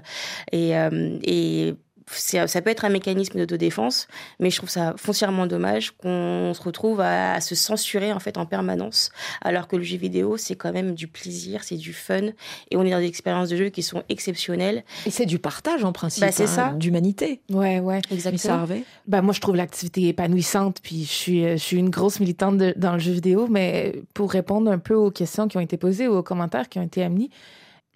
[0.51, 1.75] et, euh, et
[2.07, 4.07] ça peut être un mécanisme d'autodéfense,
[4.39, 8.37] mais je trouve ça foncièrement dommage qu'on se retrouve à, à se censurer en fait
[8.37, 9.11] en permanence,
[9.41, 12.27] alors que le jeu vidéo c'est quand même du plaisir, c'est du fun,
[12.71, 14.83] et on est dans des expériences de jeu qui sont exceptionnelles.
[15.05, 16.69] Et c'est du partage en principe, Bah, c'est hein, ça.
[16.73, 17.41] d'humanité.
[17.49, 18.01] Ouais, ouais.
[18.11, 18.53] Exactement.
[18.55, 22.19] Harvey Ben, moi, je trouve l'activité épanouissante, puis je suis, euh, je suis une grosse
[22.19, 25.61] militante de- dans le jeu vidéo, mais pour répondre un peu aux questions qui ont
[25.61, 27.29] été posées ou aux commentaires qui ont été amenés,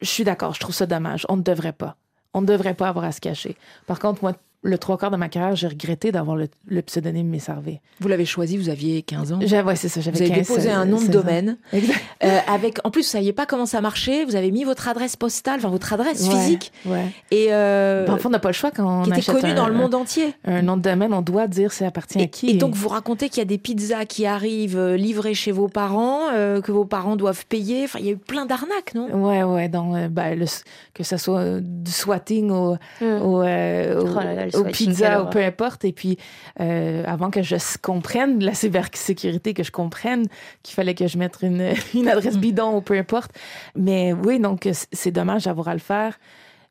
[0.01, 1.25] je suis d'accord, je trouve ça dommage.
[1.29, 1.97] On ne devrait pas.
[2.33, 3.55] On ne devrait pas avoir à se cacher.
[3.85, 4.33] Par contre, moi,
[4.67, 7.82] le trois quarts de ma carrière, j'ai regretté d'avoir le, le pseudonyme Messervé.
[7.99, 9.39] Vous l'avez choisi, vous aviez 15 ans.
[9.41, 11.19] J'avais- ouais, c'est ça, j'avais Vous avez 15, déposé un nom de 16 ans.
[11.19, 11.58] domaine.
[11.73, 11.99] Exact.
[12.23, 14.25] Euh, avec, en plus, vous saviez pas comment ça marchait.
[14.25, 16.71] Vous avez mis votre adresse postale, enfin votre adresse Ouais, physique.
[16.86, 17.06] Ouais.
[17.32, 19.67] Et euh, Ben, on n'a pas le choix quand on qui était connu un- dans
[19.67, 20.34] le monde entier.
[20.45, 22.49] Un nom de domaine, on doit dire ça appartient à Et, qui.
[22.49, 25.67] et donc vous racontez qu'il y a des pizzas qui arrivent euh, livrées chez vos
[25.69, 27.86] parents, euh, que vos parents doivent payer.
[27.86, 29.08] Enfin, il y a eu plein d'arnaques, non?
[29.25, 29.69] Ouais, ouais.
[29.69, 30.45] Donc, ben, le-
[30.93, 35.21] que ce soit du swatting au, au, euh, au- Oh là là, le aux pizzas,
[35.23, 35.85] ou peu importe.
[35.85, 36.17] Et puis,
[36.59, 40.25] euh, avant que je comprenne la cybersécurité, que je comprenne
[40.63, 43.31] qu'il fallait que je mette une, une adresse bidon ou peu importe.
[43.75, 46.17] Mais oui, donc, c'est dommage d'avoir à le faire.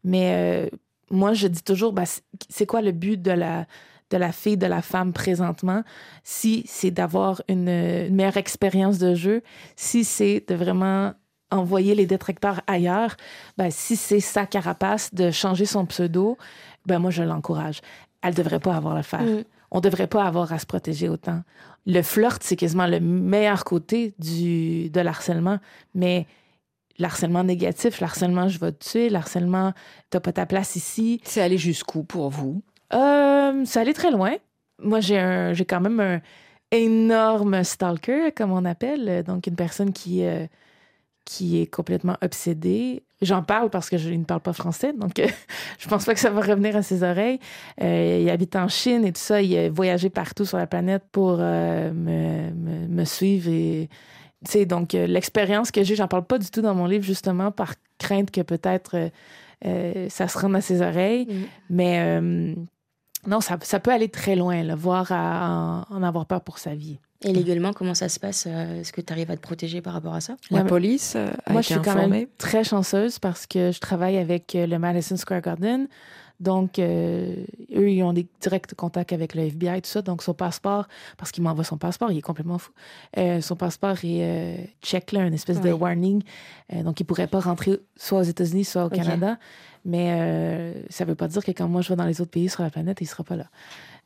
[0.04, 0.76] Mais euh,
[1.10, 3.66] moi, je dis toujours, ben, c'est- c'est quoi le but de la
[4.12, 5.82] de la fille, de la femme présentement,
[6.22, 9.42] si c'est d'avoir une, une meilleure expérience de jeu,
[9.74, 11.12] si c'est de vraiment
[11.50, 13.16] envoyer les détracteurs ailleurs,
[13.56, 16.36] ben, si c'est sa carapace de changer son pseudo,
[16.86, 17.80] ben moi, je l'encourage.
[18.22, 19.22] Elle devrait pas avoir à le faire.
[19.22, 19.44] Mm.
[19.70, 21.42] On devrait pas avoir à se protéger autant.
[21.86, 25.58] Le flirt, c'est quasiment le meilleur côté du, de l'harcèlement,
[25.94, 26.26] mais
[26.98, 29.72] l'harcèlement négatif, l'harcèlement je vais te tuer, l'harcèlement
[30.10, 31.20] t'as pas ta place ici.
[31.24, 32.62] C'est allé jusqu'où pour vous?
[32.92, 34.34] Euh, ça allait très loin.
[34.82, 36.20] Moi, j'ai j'ai quand même un
[36.70, 40.46] énorme stalker, comme on appelle, donc une personne qui, euh,
[41.26, 43.02] qui est complètement obsédée.
[43.20, 45.26] J'en parle parce que je ne parle pas français, donc euh,
[45.78, 47.40] je pense pas que ça va revenir à ses oreilles.
[47.82, 49.42] Euh, il habite en Chine et tout ça.
[49.42, 53.88] Il a voyagé partout sur la planète pour euh, me, me, me suivre et
[54.66, 57.74] donc euh, l'expérience que j'ai, j'en parle pas du tout dans mon livre justement par
[57.98, 59.10] crainte que peut-être
[60.08, 61.26] ça se rende à ses oreilles,
[61.68, 62.20] mais
[63.26, 66.74] non, ça, ça peut aller très loin, là, voire à en avoir peur pour sa
[66.74, 67.00] vie.
[67.22, 69.94] Et légalement, comment ça se passe euh, Est-ce que tu arrives à te protéger par
[69.94, 70.36] rapport à ça?
[70.50, 73.80] La police euh, a Moi, été je suis quand même très chanceuse parce que je
[73.80, 75.88] travaille avec euh, le Madison Square Garden.
[76.38, 77.34] Donc, euh,
[77.74, 80.02] eux, ils ont des directs contacts avec le FBI et tout ça.
[80.02, 82.72] Donc, son passeport, parce qu'il m'envoie son passeport, il est complètement fou.
[83.16, 86.22] Euh, son passeport est euh, check, là, une espèce de warning.
[86.72, 88.90] Euh, donc, il pourrait pas rentrer soit aux États-Unis, soit au.
[88.90, 89.38] Canada.
[89.84, 92.48] Mais euh, ça veut pas dire que quand moi, je vais dans les autres pays
[92.48, 93.46] sur la planète, il sera pas là.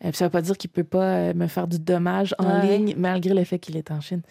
[0.05, 2.79] Euh, ça veut pas dire qu'il peut pas euh, me faire du dommage en Ouais.
[2.79, 4.23] ligne, malgré le fait qu'il est en Chine.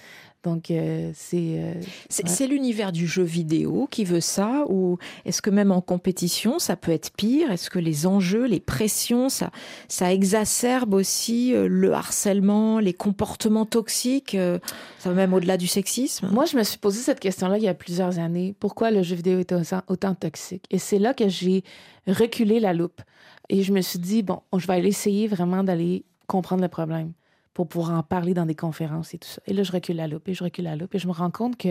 [0.43, 1.57] Donc, euh, c'est...
[1.59, 1.73] euh,
[2.09, 2.47] C'est ouais.
[2.47, 6.93] l'univers du jeu vidéo qui veut ça ou est-ce que même en compétition, ça peut
[6.93, 7.51] être pire?
[7.51, 9.51] Est-ce que les enjeux, les pressions, ça,
[9.89, 14.59] ça exacerbe aussi le harcèlement, les comportements toxiques, euh,
[14.99, 16.29] ça va même au-delà du sexisme?
[16.31, 18.55] Moi, je me suis posé cette question-là il y a plusieurs années.
[18.61, 20.63] Pourquoi le jeu vidéo est autant, autant toxique?
[20.71, 21.63] Et c'est là que j'ai
[22.07, 23.01] reculé la loupe.
[23.49, 27.13] Et je me suis dit, bon, je vais aller essayer vraiment d'aller comprendre le problème
[27.53, 29.41] pour pouvoir en parler dans des conférences et tout ça.
[29.47, 31.31] Et là, je recule la loupe et je recule la loupe et je me rends
[31.31, 31.69] compte que,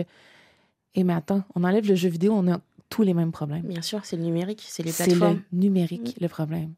[0.95, 3.61] et mais attends, on enlève le jeu vidéo, on a tous les mêmes problèmes.
[3.61, 5.41] Bien sûr, c'est le numérique, c'est les C'est plateformes.
[5.53, 6.73] le numérique, le problème.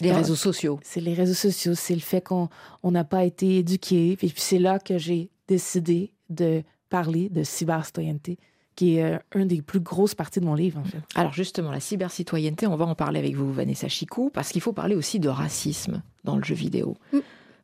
[0.00, 0.80] Les Donc, réseaux sociaux.
[0.82, 2.48] C'est les réseaux sociaux, c'est le fait qu'on
[2.82, 4.12] on n'a pas été éduqué.
[4.12, 8.38] Et puis c'est là que j'ai décidé de parler de cybercitoyenneté,
[8.76, 11.00] qui est euh, une des plus grosses parties de mon livre, en fait.
[11.14, 14.72] Alors justement, la cybercitoyenneté, on va en parler avec vous, Vanessa Chicou, parce qu'il faut
[14.72, 16.96] parler aussi de racisme dans le jeu vidéo.
[17.12, 17.18] Mm.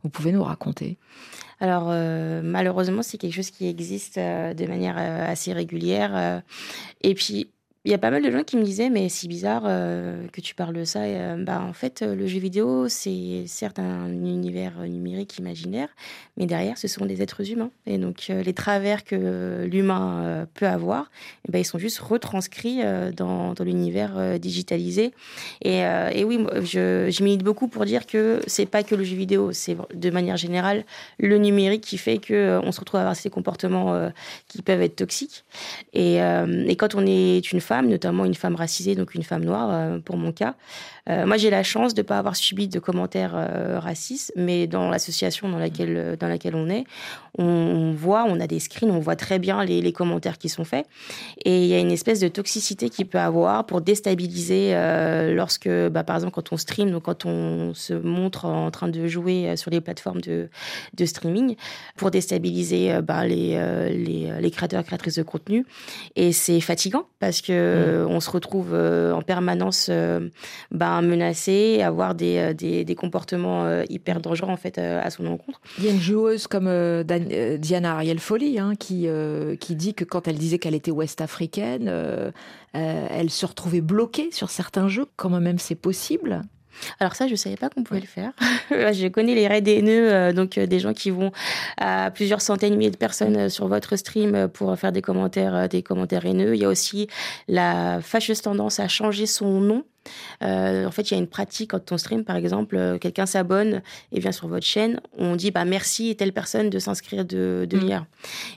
[0.05, 0.97] Vous pouvez nous raconter
[1.61, 6.13] alors euh, malheureusement, c'est quelque chose qui existe euh, de manière euh, assez régulière.
[6.15, 6.41] euh,
[7.03, 7.51] et puis
[7.89, 10.43] il y a pas mal de gens qui me disaient mais c'est bizarre euh, que
[10.43, 11.05] tu parles de ça.
[11.05, 15.89] Euh, bah en fait, euh, le jeu vidéo c'est certes un univers numérique imaginaire,
[16.37, 17.71] mais derrière ce sont des êtres humains.
[17.87, 21.11] Et donc les travers que l'humain peut avoir,
[21.49, 22.83] eh ben, ils sont juste retranscrits
[23.17, 25.13] dans, l'univers digitalisé.
[25.63, 25.83] Et,
[26.25, 29.77] oui, moi, je, je beaucoup pour dire que c'est pas que le jeu vidéo, c'est
[29.95, 30.85] de manière générale
[31.19, 34.11] le numérique qui fait que on se retrouve à avoir ces comportements
[34.49, 35.45] qui peuvent être toxiques.
[35.95, 36.19] Et
[36.79, 40.17] quand on est une femme, notamment une femme racisée, donc une femme noire, euh, pour
[40.17, 40.55] mon cas,
[41.09, 44.67] euh, moi j'ai la chance de ne pas avoir subi de commentaires euh, racistes, mais
[44.67, 46.85] dans l'association dans laquelle, dans laquelle on est,
[47.39, 50.49] on, on voit, on a des screens, on voit très bien les, les commentaires qui
[50.49, 50.87] sont faits.
[51.45, 55.69] Et il y a une espèce de toxicité qu'il peut avoir pour déstabiliser euh, lorsque,
[55.69, 59.57] bah, par exemple, quand on stream, donc quand on se montre en train de jouer
[59.57, 60.49] sur les plateformes de,
[60.97, 61.57] de streaming,
[61.97, 63.59] pour déstabiliser bah, les,
[63.95, 65.67] les, les créateurs et créatrices de contenu.
[66.17, 69.91] Et c'est fatigant parce que euh, on se retrouve en permanence
[71.03, 75.11] bah, menacé, avoir des, euh, des, des comportements euh, hyper dangereux en fait euh, à
[75.11, 75.61] son encontre.
[75.79, 79.57] Il y a une joueuse comme euh, Dan- euh, Diana Ariel Folly hein, qui, euh,
[79.57, 82.31] qui dit que quand elle disait qu'elle était ouest-africaine, euh,
[82.77, 85.07] euh, elle se retrouvait bloquée sur certains jeux.
[85.17, 86.43] Comment même c'est possible?
[87.01, 88.31] Alors ça, je savais pas qu'on pouvait le faire.
[88.71, 91.33] je connais les raids haineux, euh, donc euh, des gens qui vont
[91.77, 95.03] à plusieurs centaines de milliers de personnes euh, sur votre stream euh, pour faire des
[95.03, 96.55] commentaires, euh, des commentaires haineux.
[96.55, 97.09] Il y a aussi
[97.49, 99.83] la fâcheuse tendance à changer son nom.
[100.43, 103.27] Euh, en fait, il y a une pratique quand on stream, par exemple, euh, quelqu'un
[103.27, 103.83] s'abonne
[104.13, 107.79] et vient sur votre chaîne, on dit bah merci telle personne de s'inscrire de, de
[107.79, 108.07] lire.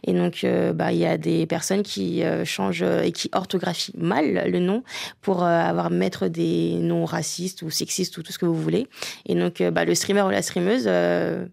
[0.04, 3.93] Et donc, euh, bah il y a des personnes qui euh, changent et qui orthographient
[3.97, 4.84] mal le nom
[5.22, 8.88] pour avoir mettre des noms racistes ou sexistes ou tout ce que vous voulez.
[9.26, 10.89] Et donc, bah, le streamer ou la streameuse,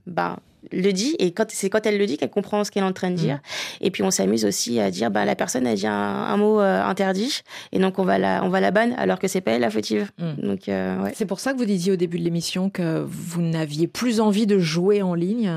[0.06, 0.38] bah
[0.72, 2.92] le dit et quand c'est quand elle le dit qu'elle comprend ce qu'elle est en
[2.92, 3.40] train de dire
[3.80, 6.60] et puis on s'amuse aussi à dire bah la personne a dit un, un mot
[6.60, 7.42] euh, interdit
[7.72, 9.70] et donc on va la on va la banne alors que c'est pas elle la
[9.70, 10.10] fautive
[10.42, 11.12] donc euh, ouais.
[11.14, 14.46] C'est pour ça que vous disiez au début de l'émission que vous n'aviez plus envie
[14.46, 15.50] de jouer en ligne,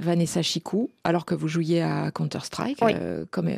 [0.00, 2.78] Vanessa Chicou, alors que vous jouiez à Counter-Strike.
[2.82, 2.92] Oui.
[2.94, 3.50] euh, comme,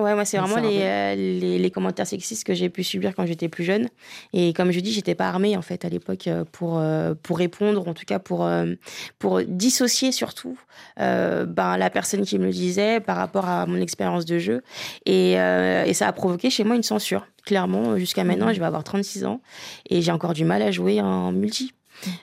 [0.00, 3.26] Ouais, moi, c'est vraiment les, euh, les, les commentaires sexistes que j'ai pu subir quand
[3.26, 3.88] j'étais plus jeune.
[4.32, 7.36] Et comme je dis, j'étais pas armée, en fait, à l'époque, euh, pour, euh, pour
[7.38, 8.74] répondre, en tout cas pour, euh,
[9.18, 10.56] pour dissocier surtout
[10.96, 14.62] ben, la personne qui me le disait par rapport à mon expérience de jeu.
[15.04, 17.26] Et, et ça a provoqué chez moi une censure.
[17.44, 18.54] Clairement, jusqu'à maintenant, Mhm.
[18.54, 19.40] je vais avoir 36 ans
[19.90, 21.72] et j'ai encore du mal à jouer en multi.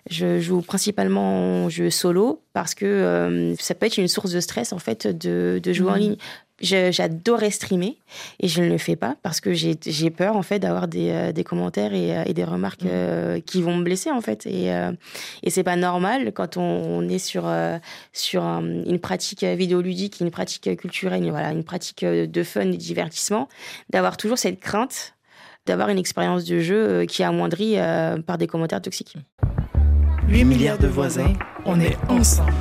[0.10, 4.40] Je joue principalement en jeu solo parce que euh, ça peut être une source de
[4.40, 6.00] stress en fait de, de jouer en Mhm.
[6.00, 6.16] ligne.
[6.62, 7.98] J'adorais streamer
[8.40, 11.10] et je ne le fais pas parce que j'ai j'ai peur en fait d'avoir des,
[11.10, 14.46] euh, des commentaires et, euh, et des remarques euh, qui vont me blesser en fait
[14.46, 14.92] et euh,
[15.44, 17.78] et c'est pas normal quand on, on est sur euh,
[18.14, 22.66] sur un- une pratique vidéoludique, une pratique culturelle, une- voilà, une pratique de fun et
[22.72, 23.50] de divertissement,
[23.90, 25.12] d'avoir toujours cette crainte
[25.66, 29.18] d'avoir une expérience de jeu qui est amoindrie euh, par des commentaires toxiques.
[30.30, 31.34] 8 milliards de voisins,
[31.66, 32.54] on est ensemble.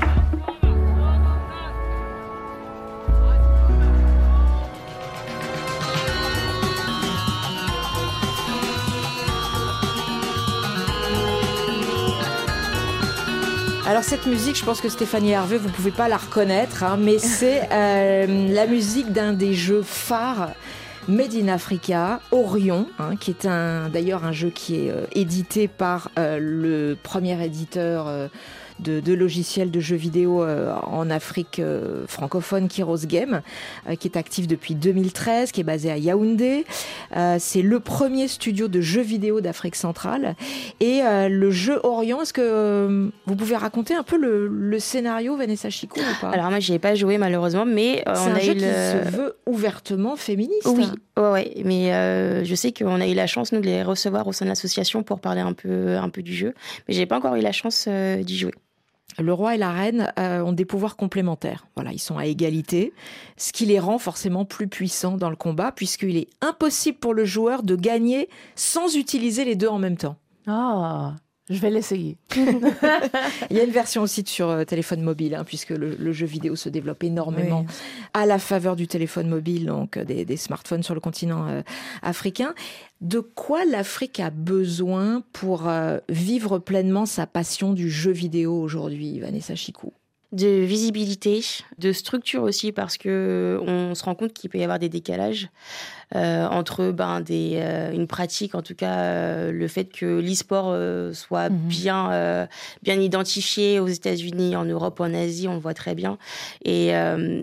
[13.87, 17.18] Alors cette musique, je pense que Stéphanie Hervé, vous pouvez pas la reconnaître, hein, mais
[17.20, 20.53] c'est euh, la musique d'un des jeux phares
[21.07, 25.68] Made in Africa, Orion, hein, qui est un d'ailleurs un jeu qui est euh, édité
[25.68, 28.28] par euh, le premier éditeur euh,
[28.80, 33.42] de, de logiciels de jeux vidéo euh, en Afrique euh, francophone, Kiros Game,
[33.88, 36.64] euh, qui est actif depuis 2013, qui est basé à Yaoundé.
[37.38, 40.34] C'est le premier studio de jeux vidéo d'Afrique centrale.
[40.80, 45.68] Et le jeu Orion, est-ce que vous pouvez raconter un peu le, le scénario, Vanessa
[45.68, 46.30] ou pas?
[46.30, 48.70] Alors moi, j'y ai pas joué malheureusement, mais on un a jeu eu qui le...
[48.70, 50.66] se veut ouvertement féministe.
[50.66, 51.52] Oui, ouais, ouais.
[51.64, 54.44] mais euh, je sais qu'on a eu la chance nous de les recevoir au sein
[54.44, 56.54] de l'association pour parler un peu, un peu du jeu,
[56.88, 58.54] mais j'ai pas encore eu la chance euh, d'y jouer.
[59.18, 61.66] Le roi et la reine euh, ont des pouvoirs complémentaires.
[61.76, 62.92] Voilà, ils sont à égalité,
[63.36, 67.24] ce qui les rend forcément plus puissants dans le combat, puisqu'il est impossible pour le
[67.24, 70.16] joueur de gagner sans utiliser les deux en même temps.
[70.46, 71.14] Ah,
[71.51, 72.16] je vais l'essayer.
[73.51, 76.26] Il y a une version aussi sur euh, téléphone mobile, hein, puisque le, le jeu
[76.26, 77.74] vidéo se développe énormément Oui.
[78.14, 81.62] à la faveur du téléphone mobile, donc euh, des, des smartphones sur le continent euh,
[82.03, 82.55] africain.
[83.03, 89.20] De quoi l'Afrique a besoin pour euh, vivre pleinement sa passion du jeu vidéo aujourd'hui,
[89.20, 89.92] Vanessa Chicou?
[90.32, 91.45] De visibilité,
[91.78, 95.49] de structure aussi, parce que on se rend compte qu'il peut y avoir des décalages
[96.14, 100.74] euh, entre ben, des, euh, une pratique, en tout cas euh, le fait que l'e-sport
[101.14, 101.59] soit mhm.
[101.59, 102.48] bien,
[102.82, 106.18] bien identifié aux États-Unis, en Europe, en Asie, on le voit très bien.
[106.64, 106.88] Et,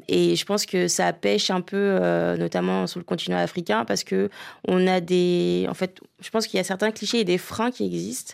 [0.08, 2.00] et je pense que ça pêche un peu,
[2.38, 4.30] notamment sur le continent africain, parce que
[4.68, 7.72] on a des, en fait, je pense qu'il y a certains clichés et des freins
[7.72, 8.34] qui existent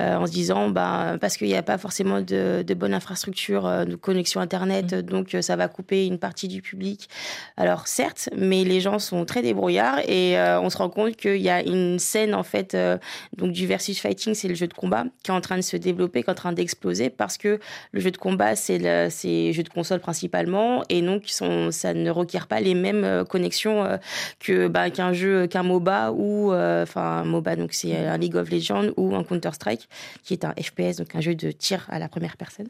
[0.00, 3.94] en se disant, ben, parce qu'il n'y a pas forcément de, de bonne infrastructure de
[3.94, 5.02] connexion Internet, mhm.
[5.02, 7.08] donc ça va couper une partie du public.
[7.56, 11.36] Alors certes, mais les gens sont très débrouillards et euh, on se rend compte qu'il
[11.36, 12.98] y a une scène en fait euh,
[13.36, 15.76] donc du versus fighting c'est le jeu de combat qui est en train de se
[15.76, 17.58] développer qui est en train d'exploser parce que
[17.92, 21.94] le jeu de combat c'est le c'est jeu de console principalement et donc sont, ça
[21.94, 23.86] ne requiert pas les mêmes euh, connexions
[24.40, 27.56] que bah, qu'un jeu qu'un MOBA ou enfin un MOBA.
[27.56, 29.88] Donc c'est un League of Legends ou un Counter Strike
[30.22, 32.68] qui est un FPS donc un jeu de tir à la première personne.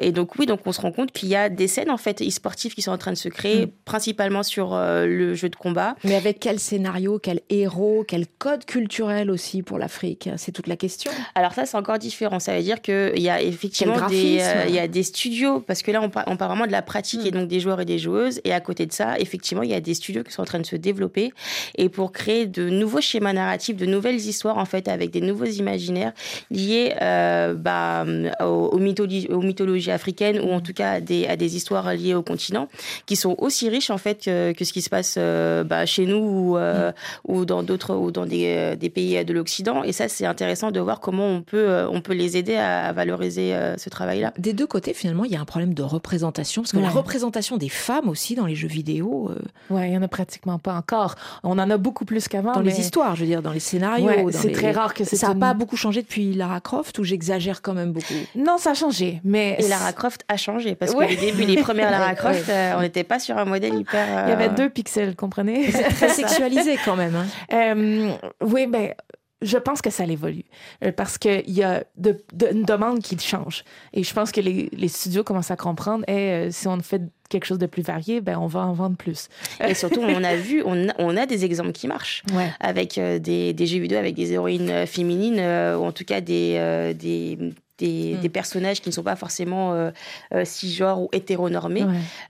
[0.00, 2.22] Et donc oui donc on se rend compte qu'il y a des scènes en fait
[2.22, 3.70] e-sportives qui sont en train de se créer mm.
[3.84, 5.96] principalement sur le jeu de combat.
[6.04, 10.76] Mais avec quel scénario, quel héros, quel code culturel aussi pour l'Afrique C'est toute la
[10.76, 11.10] question.
[11.34, 12.38] Alors ça, c'est encore différent.
[12.38, 15.82] Ça veut dire qu'il y a effectivement des, euh, il y a des studios, parce
[15.82, 17.34] que là, on parle, vraiment de la pratique et hmm.
[17.34, 18.40] donc des joueurs et des joueuses.
[18.44, 20.60] Et à côté de ça, effectivement, il y a des studios qui sont en train
[20.60, 21.32] de se développer
[21.76, 25.44] et pour créer de nouveaux schémas narratifs, de nouvelles histoires, en fait, avec des nouveaux
[25.44, 26.12] imaginaires
[26.50, 28.04] liés euh, bah,
[28.44, 32.14] aux, mythologies, aux, mythologies, africaines ou en tout cas à des, à des histoires liées
[32.14, 32.68] au continent,
[33.06, 36.06] qui sont aussi riches, en fait, que, que ce qui se passe euh, bah, chez
[36.06, 36.92] nous ou, euh,
[37.26, 39.82] ou dans d'autres ou dans des, euh, des, pays de l'Occident.
[39.82, 42.92] Et ça, c'est intéressant de voir comment on peut, euh, on peut les aider à,
[42.92, 44.32] valoriser ce travail-là.
[44.38, 47.56] Des deux côtés, finalement, il y a un problème de représentation, parce que la représentation
[47.56, 49.30] des femmes aussi dans les jeux vidéo.
[49.70, 51.14] Ouais, il y en a pratiquement pas encore.
[51.42, 52.52] On en a beaucoup plus qu'avant.
[52.52, 54.30] Dans les histoires, je veux dire, dans les scénarios.
[54.30, 57.74] c'est très rare que ça n'a pas beaucoup changé depuis Lara Croft, ou j'exagère quand
[57.74, 58.14] même beaucoup?
[58.34, 61.60] Non, ça a changé, mais et Lara Croft a changé parce que les débuts, les
[61.62, 64.26] premières Lara Croft, on n'était pas sur un modèle hyper.
[64.26, 65.70] Il y avait deux pixels, comprenez?
[65.70, 67.14] C'est très sexualisé quand même.
[67.14, 67.26] Hein.
[67.52, 68.12] Euh,
[68.42, 68.94] oui, ben,
[69.42, 70.44] je pense que ça évolue
[70.84, 72.18] euh, parce qu'il y a de,
[72.50, 73.64] une demande qui change.
[73.92, 77.02] Et je pense que les, les studios commencent à comprendre et euh, si on fait
[77.28, 79.28] quelque chose de plus varié, ben, on va en vendre plus.
[79.66, 82.22] Et surtout, on a vu, on a, on a des exemples qui marchent
[82.60, 87.52] avec des, des, jeux vidéo avec des héroïnes féminines ou en tout cas des, des
[87.80, 88.20] Hmm.
[88.20, 89.90] des, personnages qui ne sont pas forcément euh,
[90.32, 91.84] euh, cisgenres ou hétéronormés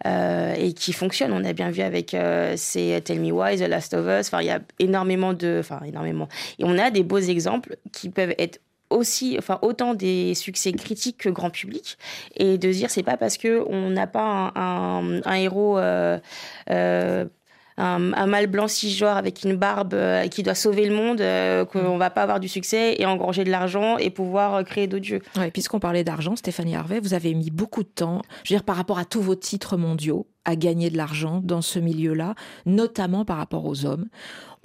[0.05, 1.33] euh, et qui fonctionnent.
[1.33, 2.17] On a bien vu avec
[2.57, 4.27] ces Tell Me Why, The Last of Us.
[4.27, 6.29] Enfin, il y a énormément de, enfin énormément.
[6.59, 11.19] Et on a des beaux exemples qui peuvent être aussi, enfin autant des succès critiques
[11.19, 11.99] que grand public,
[12.37, 15.77] et de dire c'est pas parce que on n'a pas un, un, héros
[17.79, 21.99] un, mâle blanc cisgenre avec une barbe euh, qui doit sauver le monde, euh, qu'on
[21.99, 25.23] va pas avoir du succès et engranger de l'argent et pouvoir euh, créer d'autres jeux.
[25.53, 28.77] puisqu'on parlait d'argent, Stéphanie Harvey, vous avez mis beaucoup de temps, je veux dire, par
[28.77, 33.37] rapport à tous vos titres mondiaux, à gagner de l'argent dans ce milieu-là, notamment par
[33.37, 34.07] rapport aux hommes.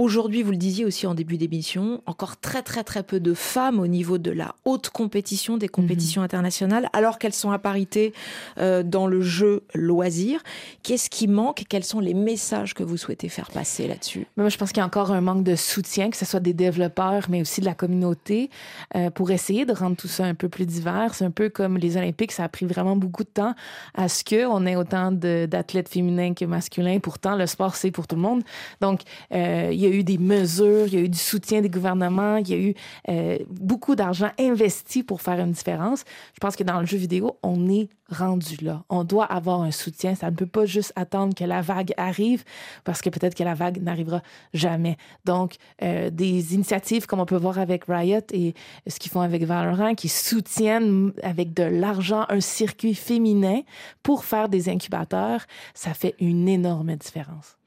[0.02, 3.80] Aujourd'hui, vous le disiez aussi en début d'émission, encore très très très peu de femmes
[3.80, 6.26] au niveau de la haute compétition, des compétitions mhm.
[6.26, 8.12] internationales, alors qu'elles sont à parité
[8.58, 10.42] euh, dans le jeu loisir.
[10.82, 14.26] Qu'est-ce qui manque Quels sont les messages que vous souhaitez faire passer là-dessus?
[14.38, 16.56] Moi, je pense qu'il y a encore un manque de soutien, que ce soit des
[16.56, 18.50] développeurs, mais aussi de la communauté,
[18.96, 21.14] euh, pour essayer de rendre tout ça un peu plus divers.
[21.14, 23.54] C'est un peu comme les Olympiques, ça a pris vraiment beaucoup de temps
[23.94, 26.98] à ce qu'on ait autant d'athlètes féminins que masculins.
[26.98, 28.42] Pourtant, le sport, c'est pour tout le monde.
[28.82, 31.70] Donc, euh, il y a eu des mesures, il y a eu du soutien des
[31.70, 32.74] gouvernements, il y a eu
[33.10, 36.04] euh, beaucoup d'argent investi pour faire une différence.
[36.34, 38.84] Je pense que dans le jeu vidéo, on est rendu là.
[38.90, 40.16] On doit avoir un soutien.
[40.16, 42.44] Ça ne peut pas juste attendre que la vague arrive
[42.84, 44.22] parce que peut-être que la vague n'arrivera
[44.54, 44.98] jamais.
[45.26, 48.54] Donc, euh, des initiatives comme on peut voir avec Riot et
[48.88, 53.62] ce qu'ils font avec Valorant qui soutiennent avec de l'argent un circuit féminin
[54.04, 57.58] pour faire des incubateurs, ça fait une énorme différence.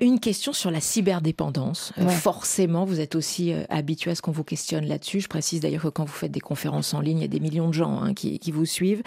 [0.00, 1.92] Une question sur la cyberdépendance.
[1.98, 5.20] Euh, forcément, vous êtes aussi euh, habitué à ce qu'on vous questionne là-dessus.
[5.20, 7.40] Je précise d'ailleurs que quand vous faites des conférences en ligne, il y a des
[7.40, 9.02] millions de gens hein, qui, vous suivent.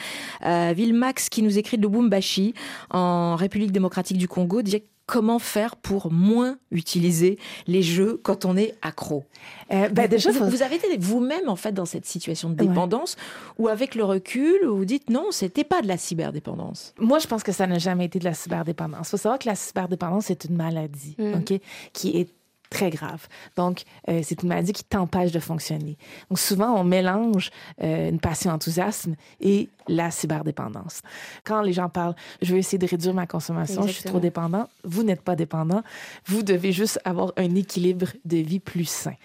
[0.45, 2.53] Euh, Villemax, qui nous écrit de Lubumbashi,
[2.89, 7.37] en République démocratique du Congo, dit comment faire pour moins utiliser
[7.67, 9.25] les jeux quand on est accro
[9.73, 13.15] euh, ben déjà, vous, avez été vous-même en fait dans cette situation de dépendance
[13.57, 16.93] ou avec le recul vous dites non, c'était pas de la cyberdépendance.
[16.99, 19.07] Moi, je pense que ça n'a jamais été de la cyberdépendance.
[19.07, 21.33] Il faut savoir que la cyberdépendance est une maladie, mm.
[21.35, 21.59] ok,
[21.93, 22.29] qui est
[22.71, 23.27] très grave.
[23.55, 25.97] Donc, euh, c'est une maladie qui t'empêche de fonctionner.
[26.29, 27.51] Donc, souvent, on mélange
[27.83, 31.01] euh, une passion enthousiasme et la cyberdépendance.
[31.43, 34.67] Quand les gens parlent, je veux essayer de réduire ma consommation, je suis trop dépendant,
[34.83, 35.83] vous n'êtes pas dépendant.
[36.25, 39.15] Vous devez juste avoir un équilibre de vie plus sain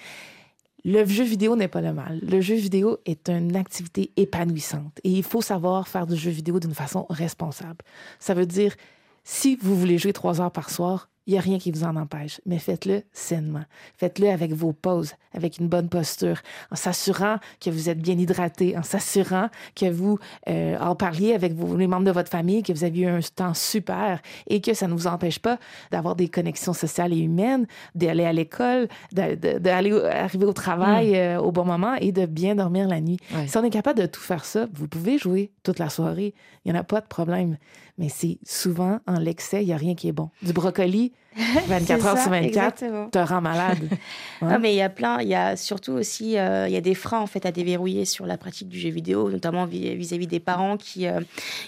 [0.85, 2.19] Le jeu vidéo n'est pas le mal.
[2.23, 6.59] Le jeu vidéo est une activité épanouissante et il faut savoir faire du jeu vidéo
[6.59, 7.85] d'une façon responsable.
[8.19, 8.75] Ça veut dire,
[9.23, 11.97] si vous voulez jouer trois heures par soir, il n'y a rien qui vous en
[11.97, 13.65] empêche, mais faites-le sainement.
[13.97, 18.79] Faites-le avec vos pauses, avec une bonne posture, en s'assurant que vous êtes bien hydraté,
[18.79, 20.19] en s'assurant que vous
[20.49, 23.19] euh, en parliez avec vos, les membres de votre famille, que vous avez eu un
[23.35, 25.59] temps super et que ça ne vous empêche pas
[25.91, 27.67] d'avoir des connexions sociales et humaines,
[27.97, 31.15] d'aller à l'école, d'aller arriver au travail mm.
[31.15, 33.19] euh, au bon moment et de bien dormir la nuit.
[33.47, 36.35] Si on est capable de tout faire ça, vous pouvez jouer toute la soirée.
[36.65, 37.57] Il n'y en a pas de problème
[37.99, 40.31] mais c'est souvent en l'excès, il n'y a rien qui est bon.
[40.43, 41.13] Du brocoli,
[41.69, 43.89] 24 heures sur 24, te rend malade.
[44.43, 46.81] Non, mais il y a plein, il y a surtout aussi, euh, il y a
[46.81, 50.41] des freins en fait à déverrouiller sur la pratique du jeu vidéo, notamment vis-à-vis des
[50.41, 51.21] parents qui, euh,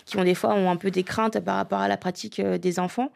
[0.04, 2.58] qui ont des fois ont un peu des craintes par rapport à la pratique euh,
[2.58, 3.10] des enfants.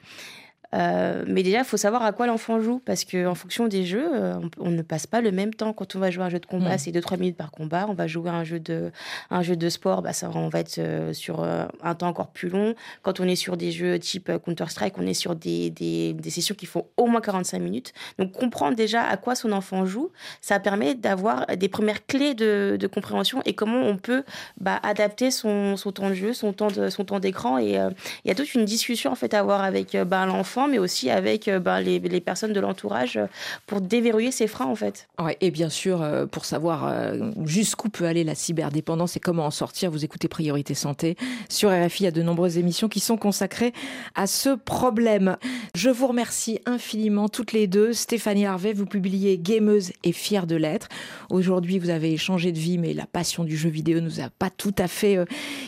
[0.74, 4.08] Euh, mais déjà, il faut savoir à quoi l'enfant joue, parce qu'en fonction des jeux,
[4.12, 5.72] euh, on, ne passe pas le même temps.
[5.72, 6.78] Quand on va jouer à un jeu de combat, mm.
[6.78, 7.86] c'est 2-3 minutes par combat.
[7.88, 8.90] On va jouer à un jeu de,
[9.30, 12.48] un jeu de sport, bah, ça, on va être euh, sur un temps encore plus
[12.48, 12.74] long.
[13.02, 16.54] Quand on est sur des jeux type Counter-Strike, on est sur des, des, des, sessions
[16.54, 17.92] qui font au moins 45 minutes.
[18.18, 20.10] Donc, comprendre déjà à quoi son enfant joue,
[20.40, 24.24] ça permet d'avoir des premières clés de, de, compréhension et comment on peut
[24.60, 27.58] bah, adapter son, son, temps de jeu, son temps de, son temps d'écran.
[27.58, 30.78] Et il y a toute une discussion en fait à avoir avec bah, l'enfant mais
[30.78, 33.26] aussi avec euh, ben, les, personnes de l'entourage euh,
[33.66, 35.08] pour déverrouiller ces freins, en fait.
[35.40, 36.92] Et bien sûr, euh, pour savoir
[37.44, 41.16] jusqu'où peut aller la cyberdépendance et comment en sortir, vous écoutez Priorité Santé.
[41.48, 43.72] Sur RFI, il y a de nombreuses émissions qui sont consacrées
[44.14, 45.36] à ce problème.
[45.74, 47.92] Je vous remercie infiniment toutes les deux.
[47.92, 50.88] Stéphanie Harvey, vous publiez Gameuse et fière de l'être.
[51.30, 54.30] Aujourd'hui, vous avez changé de vie, mais la passion du jeu vidéo ne nous a
[54.30, 55.18] pas tout à fait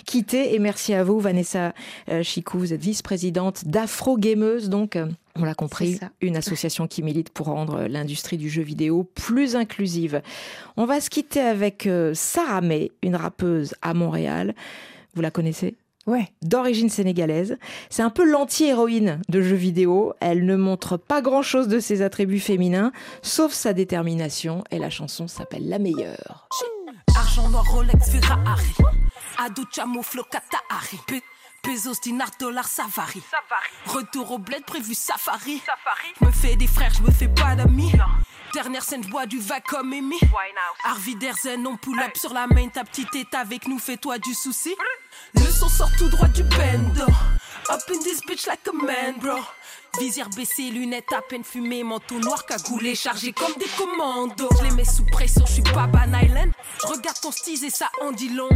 [0.05, 0.55] quitté.
[0.55, 1.73] Et merci à vous, Vanessa
[2.23, 2.59] Chicou.
[2.59, 7.31] Vous êtes vice-présidente d'Afro Gameuse, donc donc, euh, on l'a compris, une association qui milite
[7.31, 10.21] pour rendre l'industrie du jeu vidéo plus inclusive.
[10.77, 14.55] On va se quitter avec euh, Sarah May, une rappeuse à Montréal.
[15.15, 15.75] Vous la connaissez?
[16.07, 16.29] Ouais.
[16.43, 17.57] D'origine sénégalaise.
[17.89, 20.13] C'est un peu l'anti-héroïne de jeux vidéo.
[20.21, 24.65] Elle ne montre pas grand-chose de ses attributs féminins, sauf sa détermination.
[24.71, 26.47] Et la chanson s'appelle La meilleure.
[27.17, 28.75] Argent noir Rolex Ferrari.
[31.65, 33.23] Pesos, dinars, dollars, ça varie.
[33.87, 35.63] Retour au bled, prévu safari.
[36.21, 37.91] Je me fais des frères, je me fais pas d'amis.
[38.53, 40.21] Dernière scène, je bois du va comme Amy.
[40.85, 42.69] Harvey Derzen, on pull up sur la main.
[42.69, 44.77] Ta petite est avec nous, fais-toi du souci.
[45.35, 47.07] Le son sort tout droit du bendo.
[47.71, 49.39] Up in this bitch like a man, bro.
[49.99, 54.49] Visière baissé, lunettes à peine fumées, manteau noir cagoulé, chargé comme des commandos.
[54.59, 56.53] Je les mets sous pression, je suis pas Ban Island.
[56.83, 58.49] Regarde ton style et ça en dit long.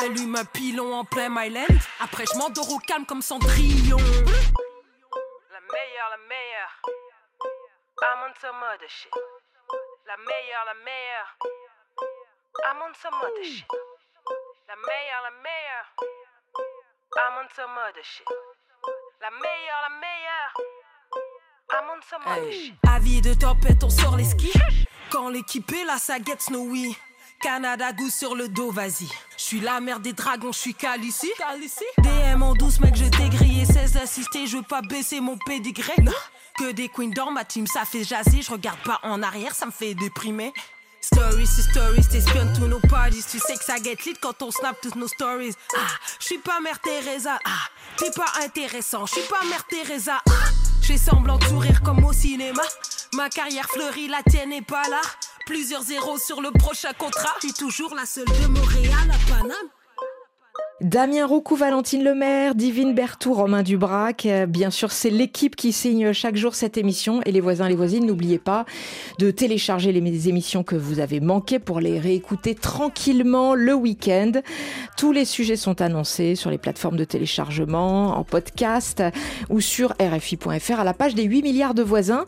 [0.00, 1.78] Allume un pilon en plein Myland.
[2.00, 3.96] Après, je m'endors au calme comme Cendrillon.
[3.96, 6.80] La meilleure, la meilleure.
[8.02, 9.10] I'm on some other shit.
[10.06, 11.38] La meilleure, la meilleure.
[12.64, 13.66] I'm on some other shit.
[14.68, 15.88] La meilleure, la meilleure.
[17.16, 18.26] I'm on some other shit.
[19.24, 20.52] La meilleure, la meilleure.
[22.94, 24.52] Avis de tempête, on sort les skis.
[25.10, 26.94] Quand l'équipe est là, ça get snowy.
[27.40, 29.08] Canada goût sur le dos, vas-y.
[29.38, 31.32] Je suis la mère des dragons, je suis ici.
[32.02, 35.94] DM en douce, mec, je t'ai grillé 16 assistés, je veux pas baisser mon pédigré.
[36.58, 38.42] Que des queens dans ma team, ça fait jaser.
[38.42, 40.52] Je regarde pas en arrière, ça me fait déprimer.
[41.04, 43.22] Stories c'est stories, t'espionnes tous nos parties.
[43.30, 45.54] Tu sais que ça get lit quand on snap toutes nos stories.
[45.76, 45.80] Ah,
[46.18, 47.38] je suis pas mère Teresa.
[47.44, 50.22] Ah, t'es pas intéressant, je suis pas mère Teresa.
[50.26, 50.32] Ah,
[50.80, 52.62] j'ai semblant de sourire comme au cinéma.
[53.12, 55.02] Ma carrière fleurit, la tienne n'est pas là.
[55.44, 57.34] Plusieurs zéros sur le prochain contrat.
[57.40, 59.83] Suis toujours la seule de Montréal à Paname.
[60.84, 64.26] Damien Roucou, Valentine Lemaire, Divine Bertou, Romain Dubrac.
[64.26, 67.22] Euh, bien sûr, c'est l'équipe qui signe chaque jour cette émission.
[67.24, 68.66] Et les voisins, les voisines, n'oubliez pas
[69.18, 74.32] de télécharger les émissions que vous avez manquées pour les réécouter tranquillement le week-end.
[74.98, 79.02] Tous les sujets sont annoncés sur les plateformes de téléchargement, en podcast
[79.48, 82.26] ou sur RFI.fr à la page des 8 milliards de voisins.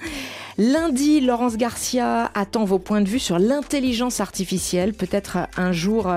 [0.57, 4.95] Lundi, Laurence Garcia attend vos points de vue sur l'intelligence artificielle.
[4.95, 6.11] Peut-être un jour,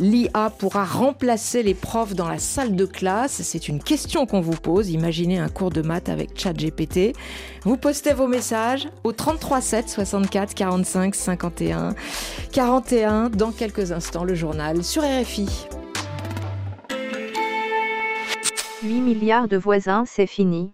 [0.00, 4.56] l'IA pourra remplacer les profs dans la salle de classe C'est une question qu'on vous
[4.56, 4.90] pose.
[4.90, 7.14] Imaginez un cours de maths avec ChatGPT.
[7.64, 11.94] Vous postez vos messages au 33 7 64 45 51
[12.52, 15.48] 41 dans quelques instants le journal sur RFI.
[18.84, 20.70] 8 milliards de voisins, c'est fini.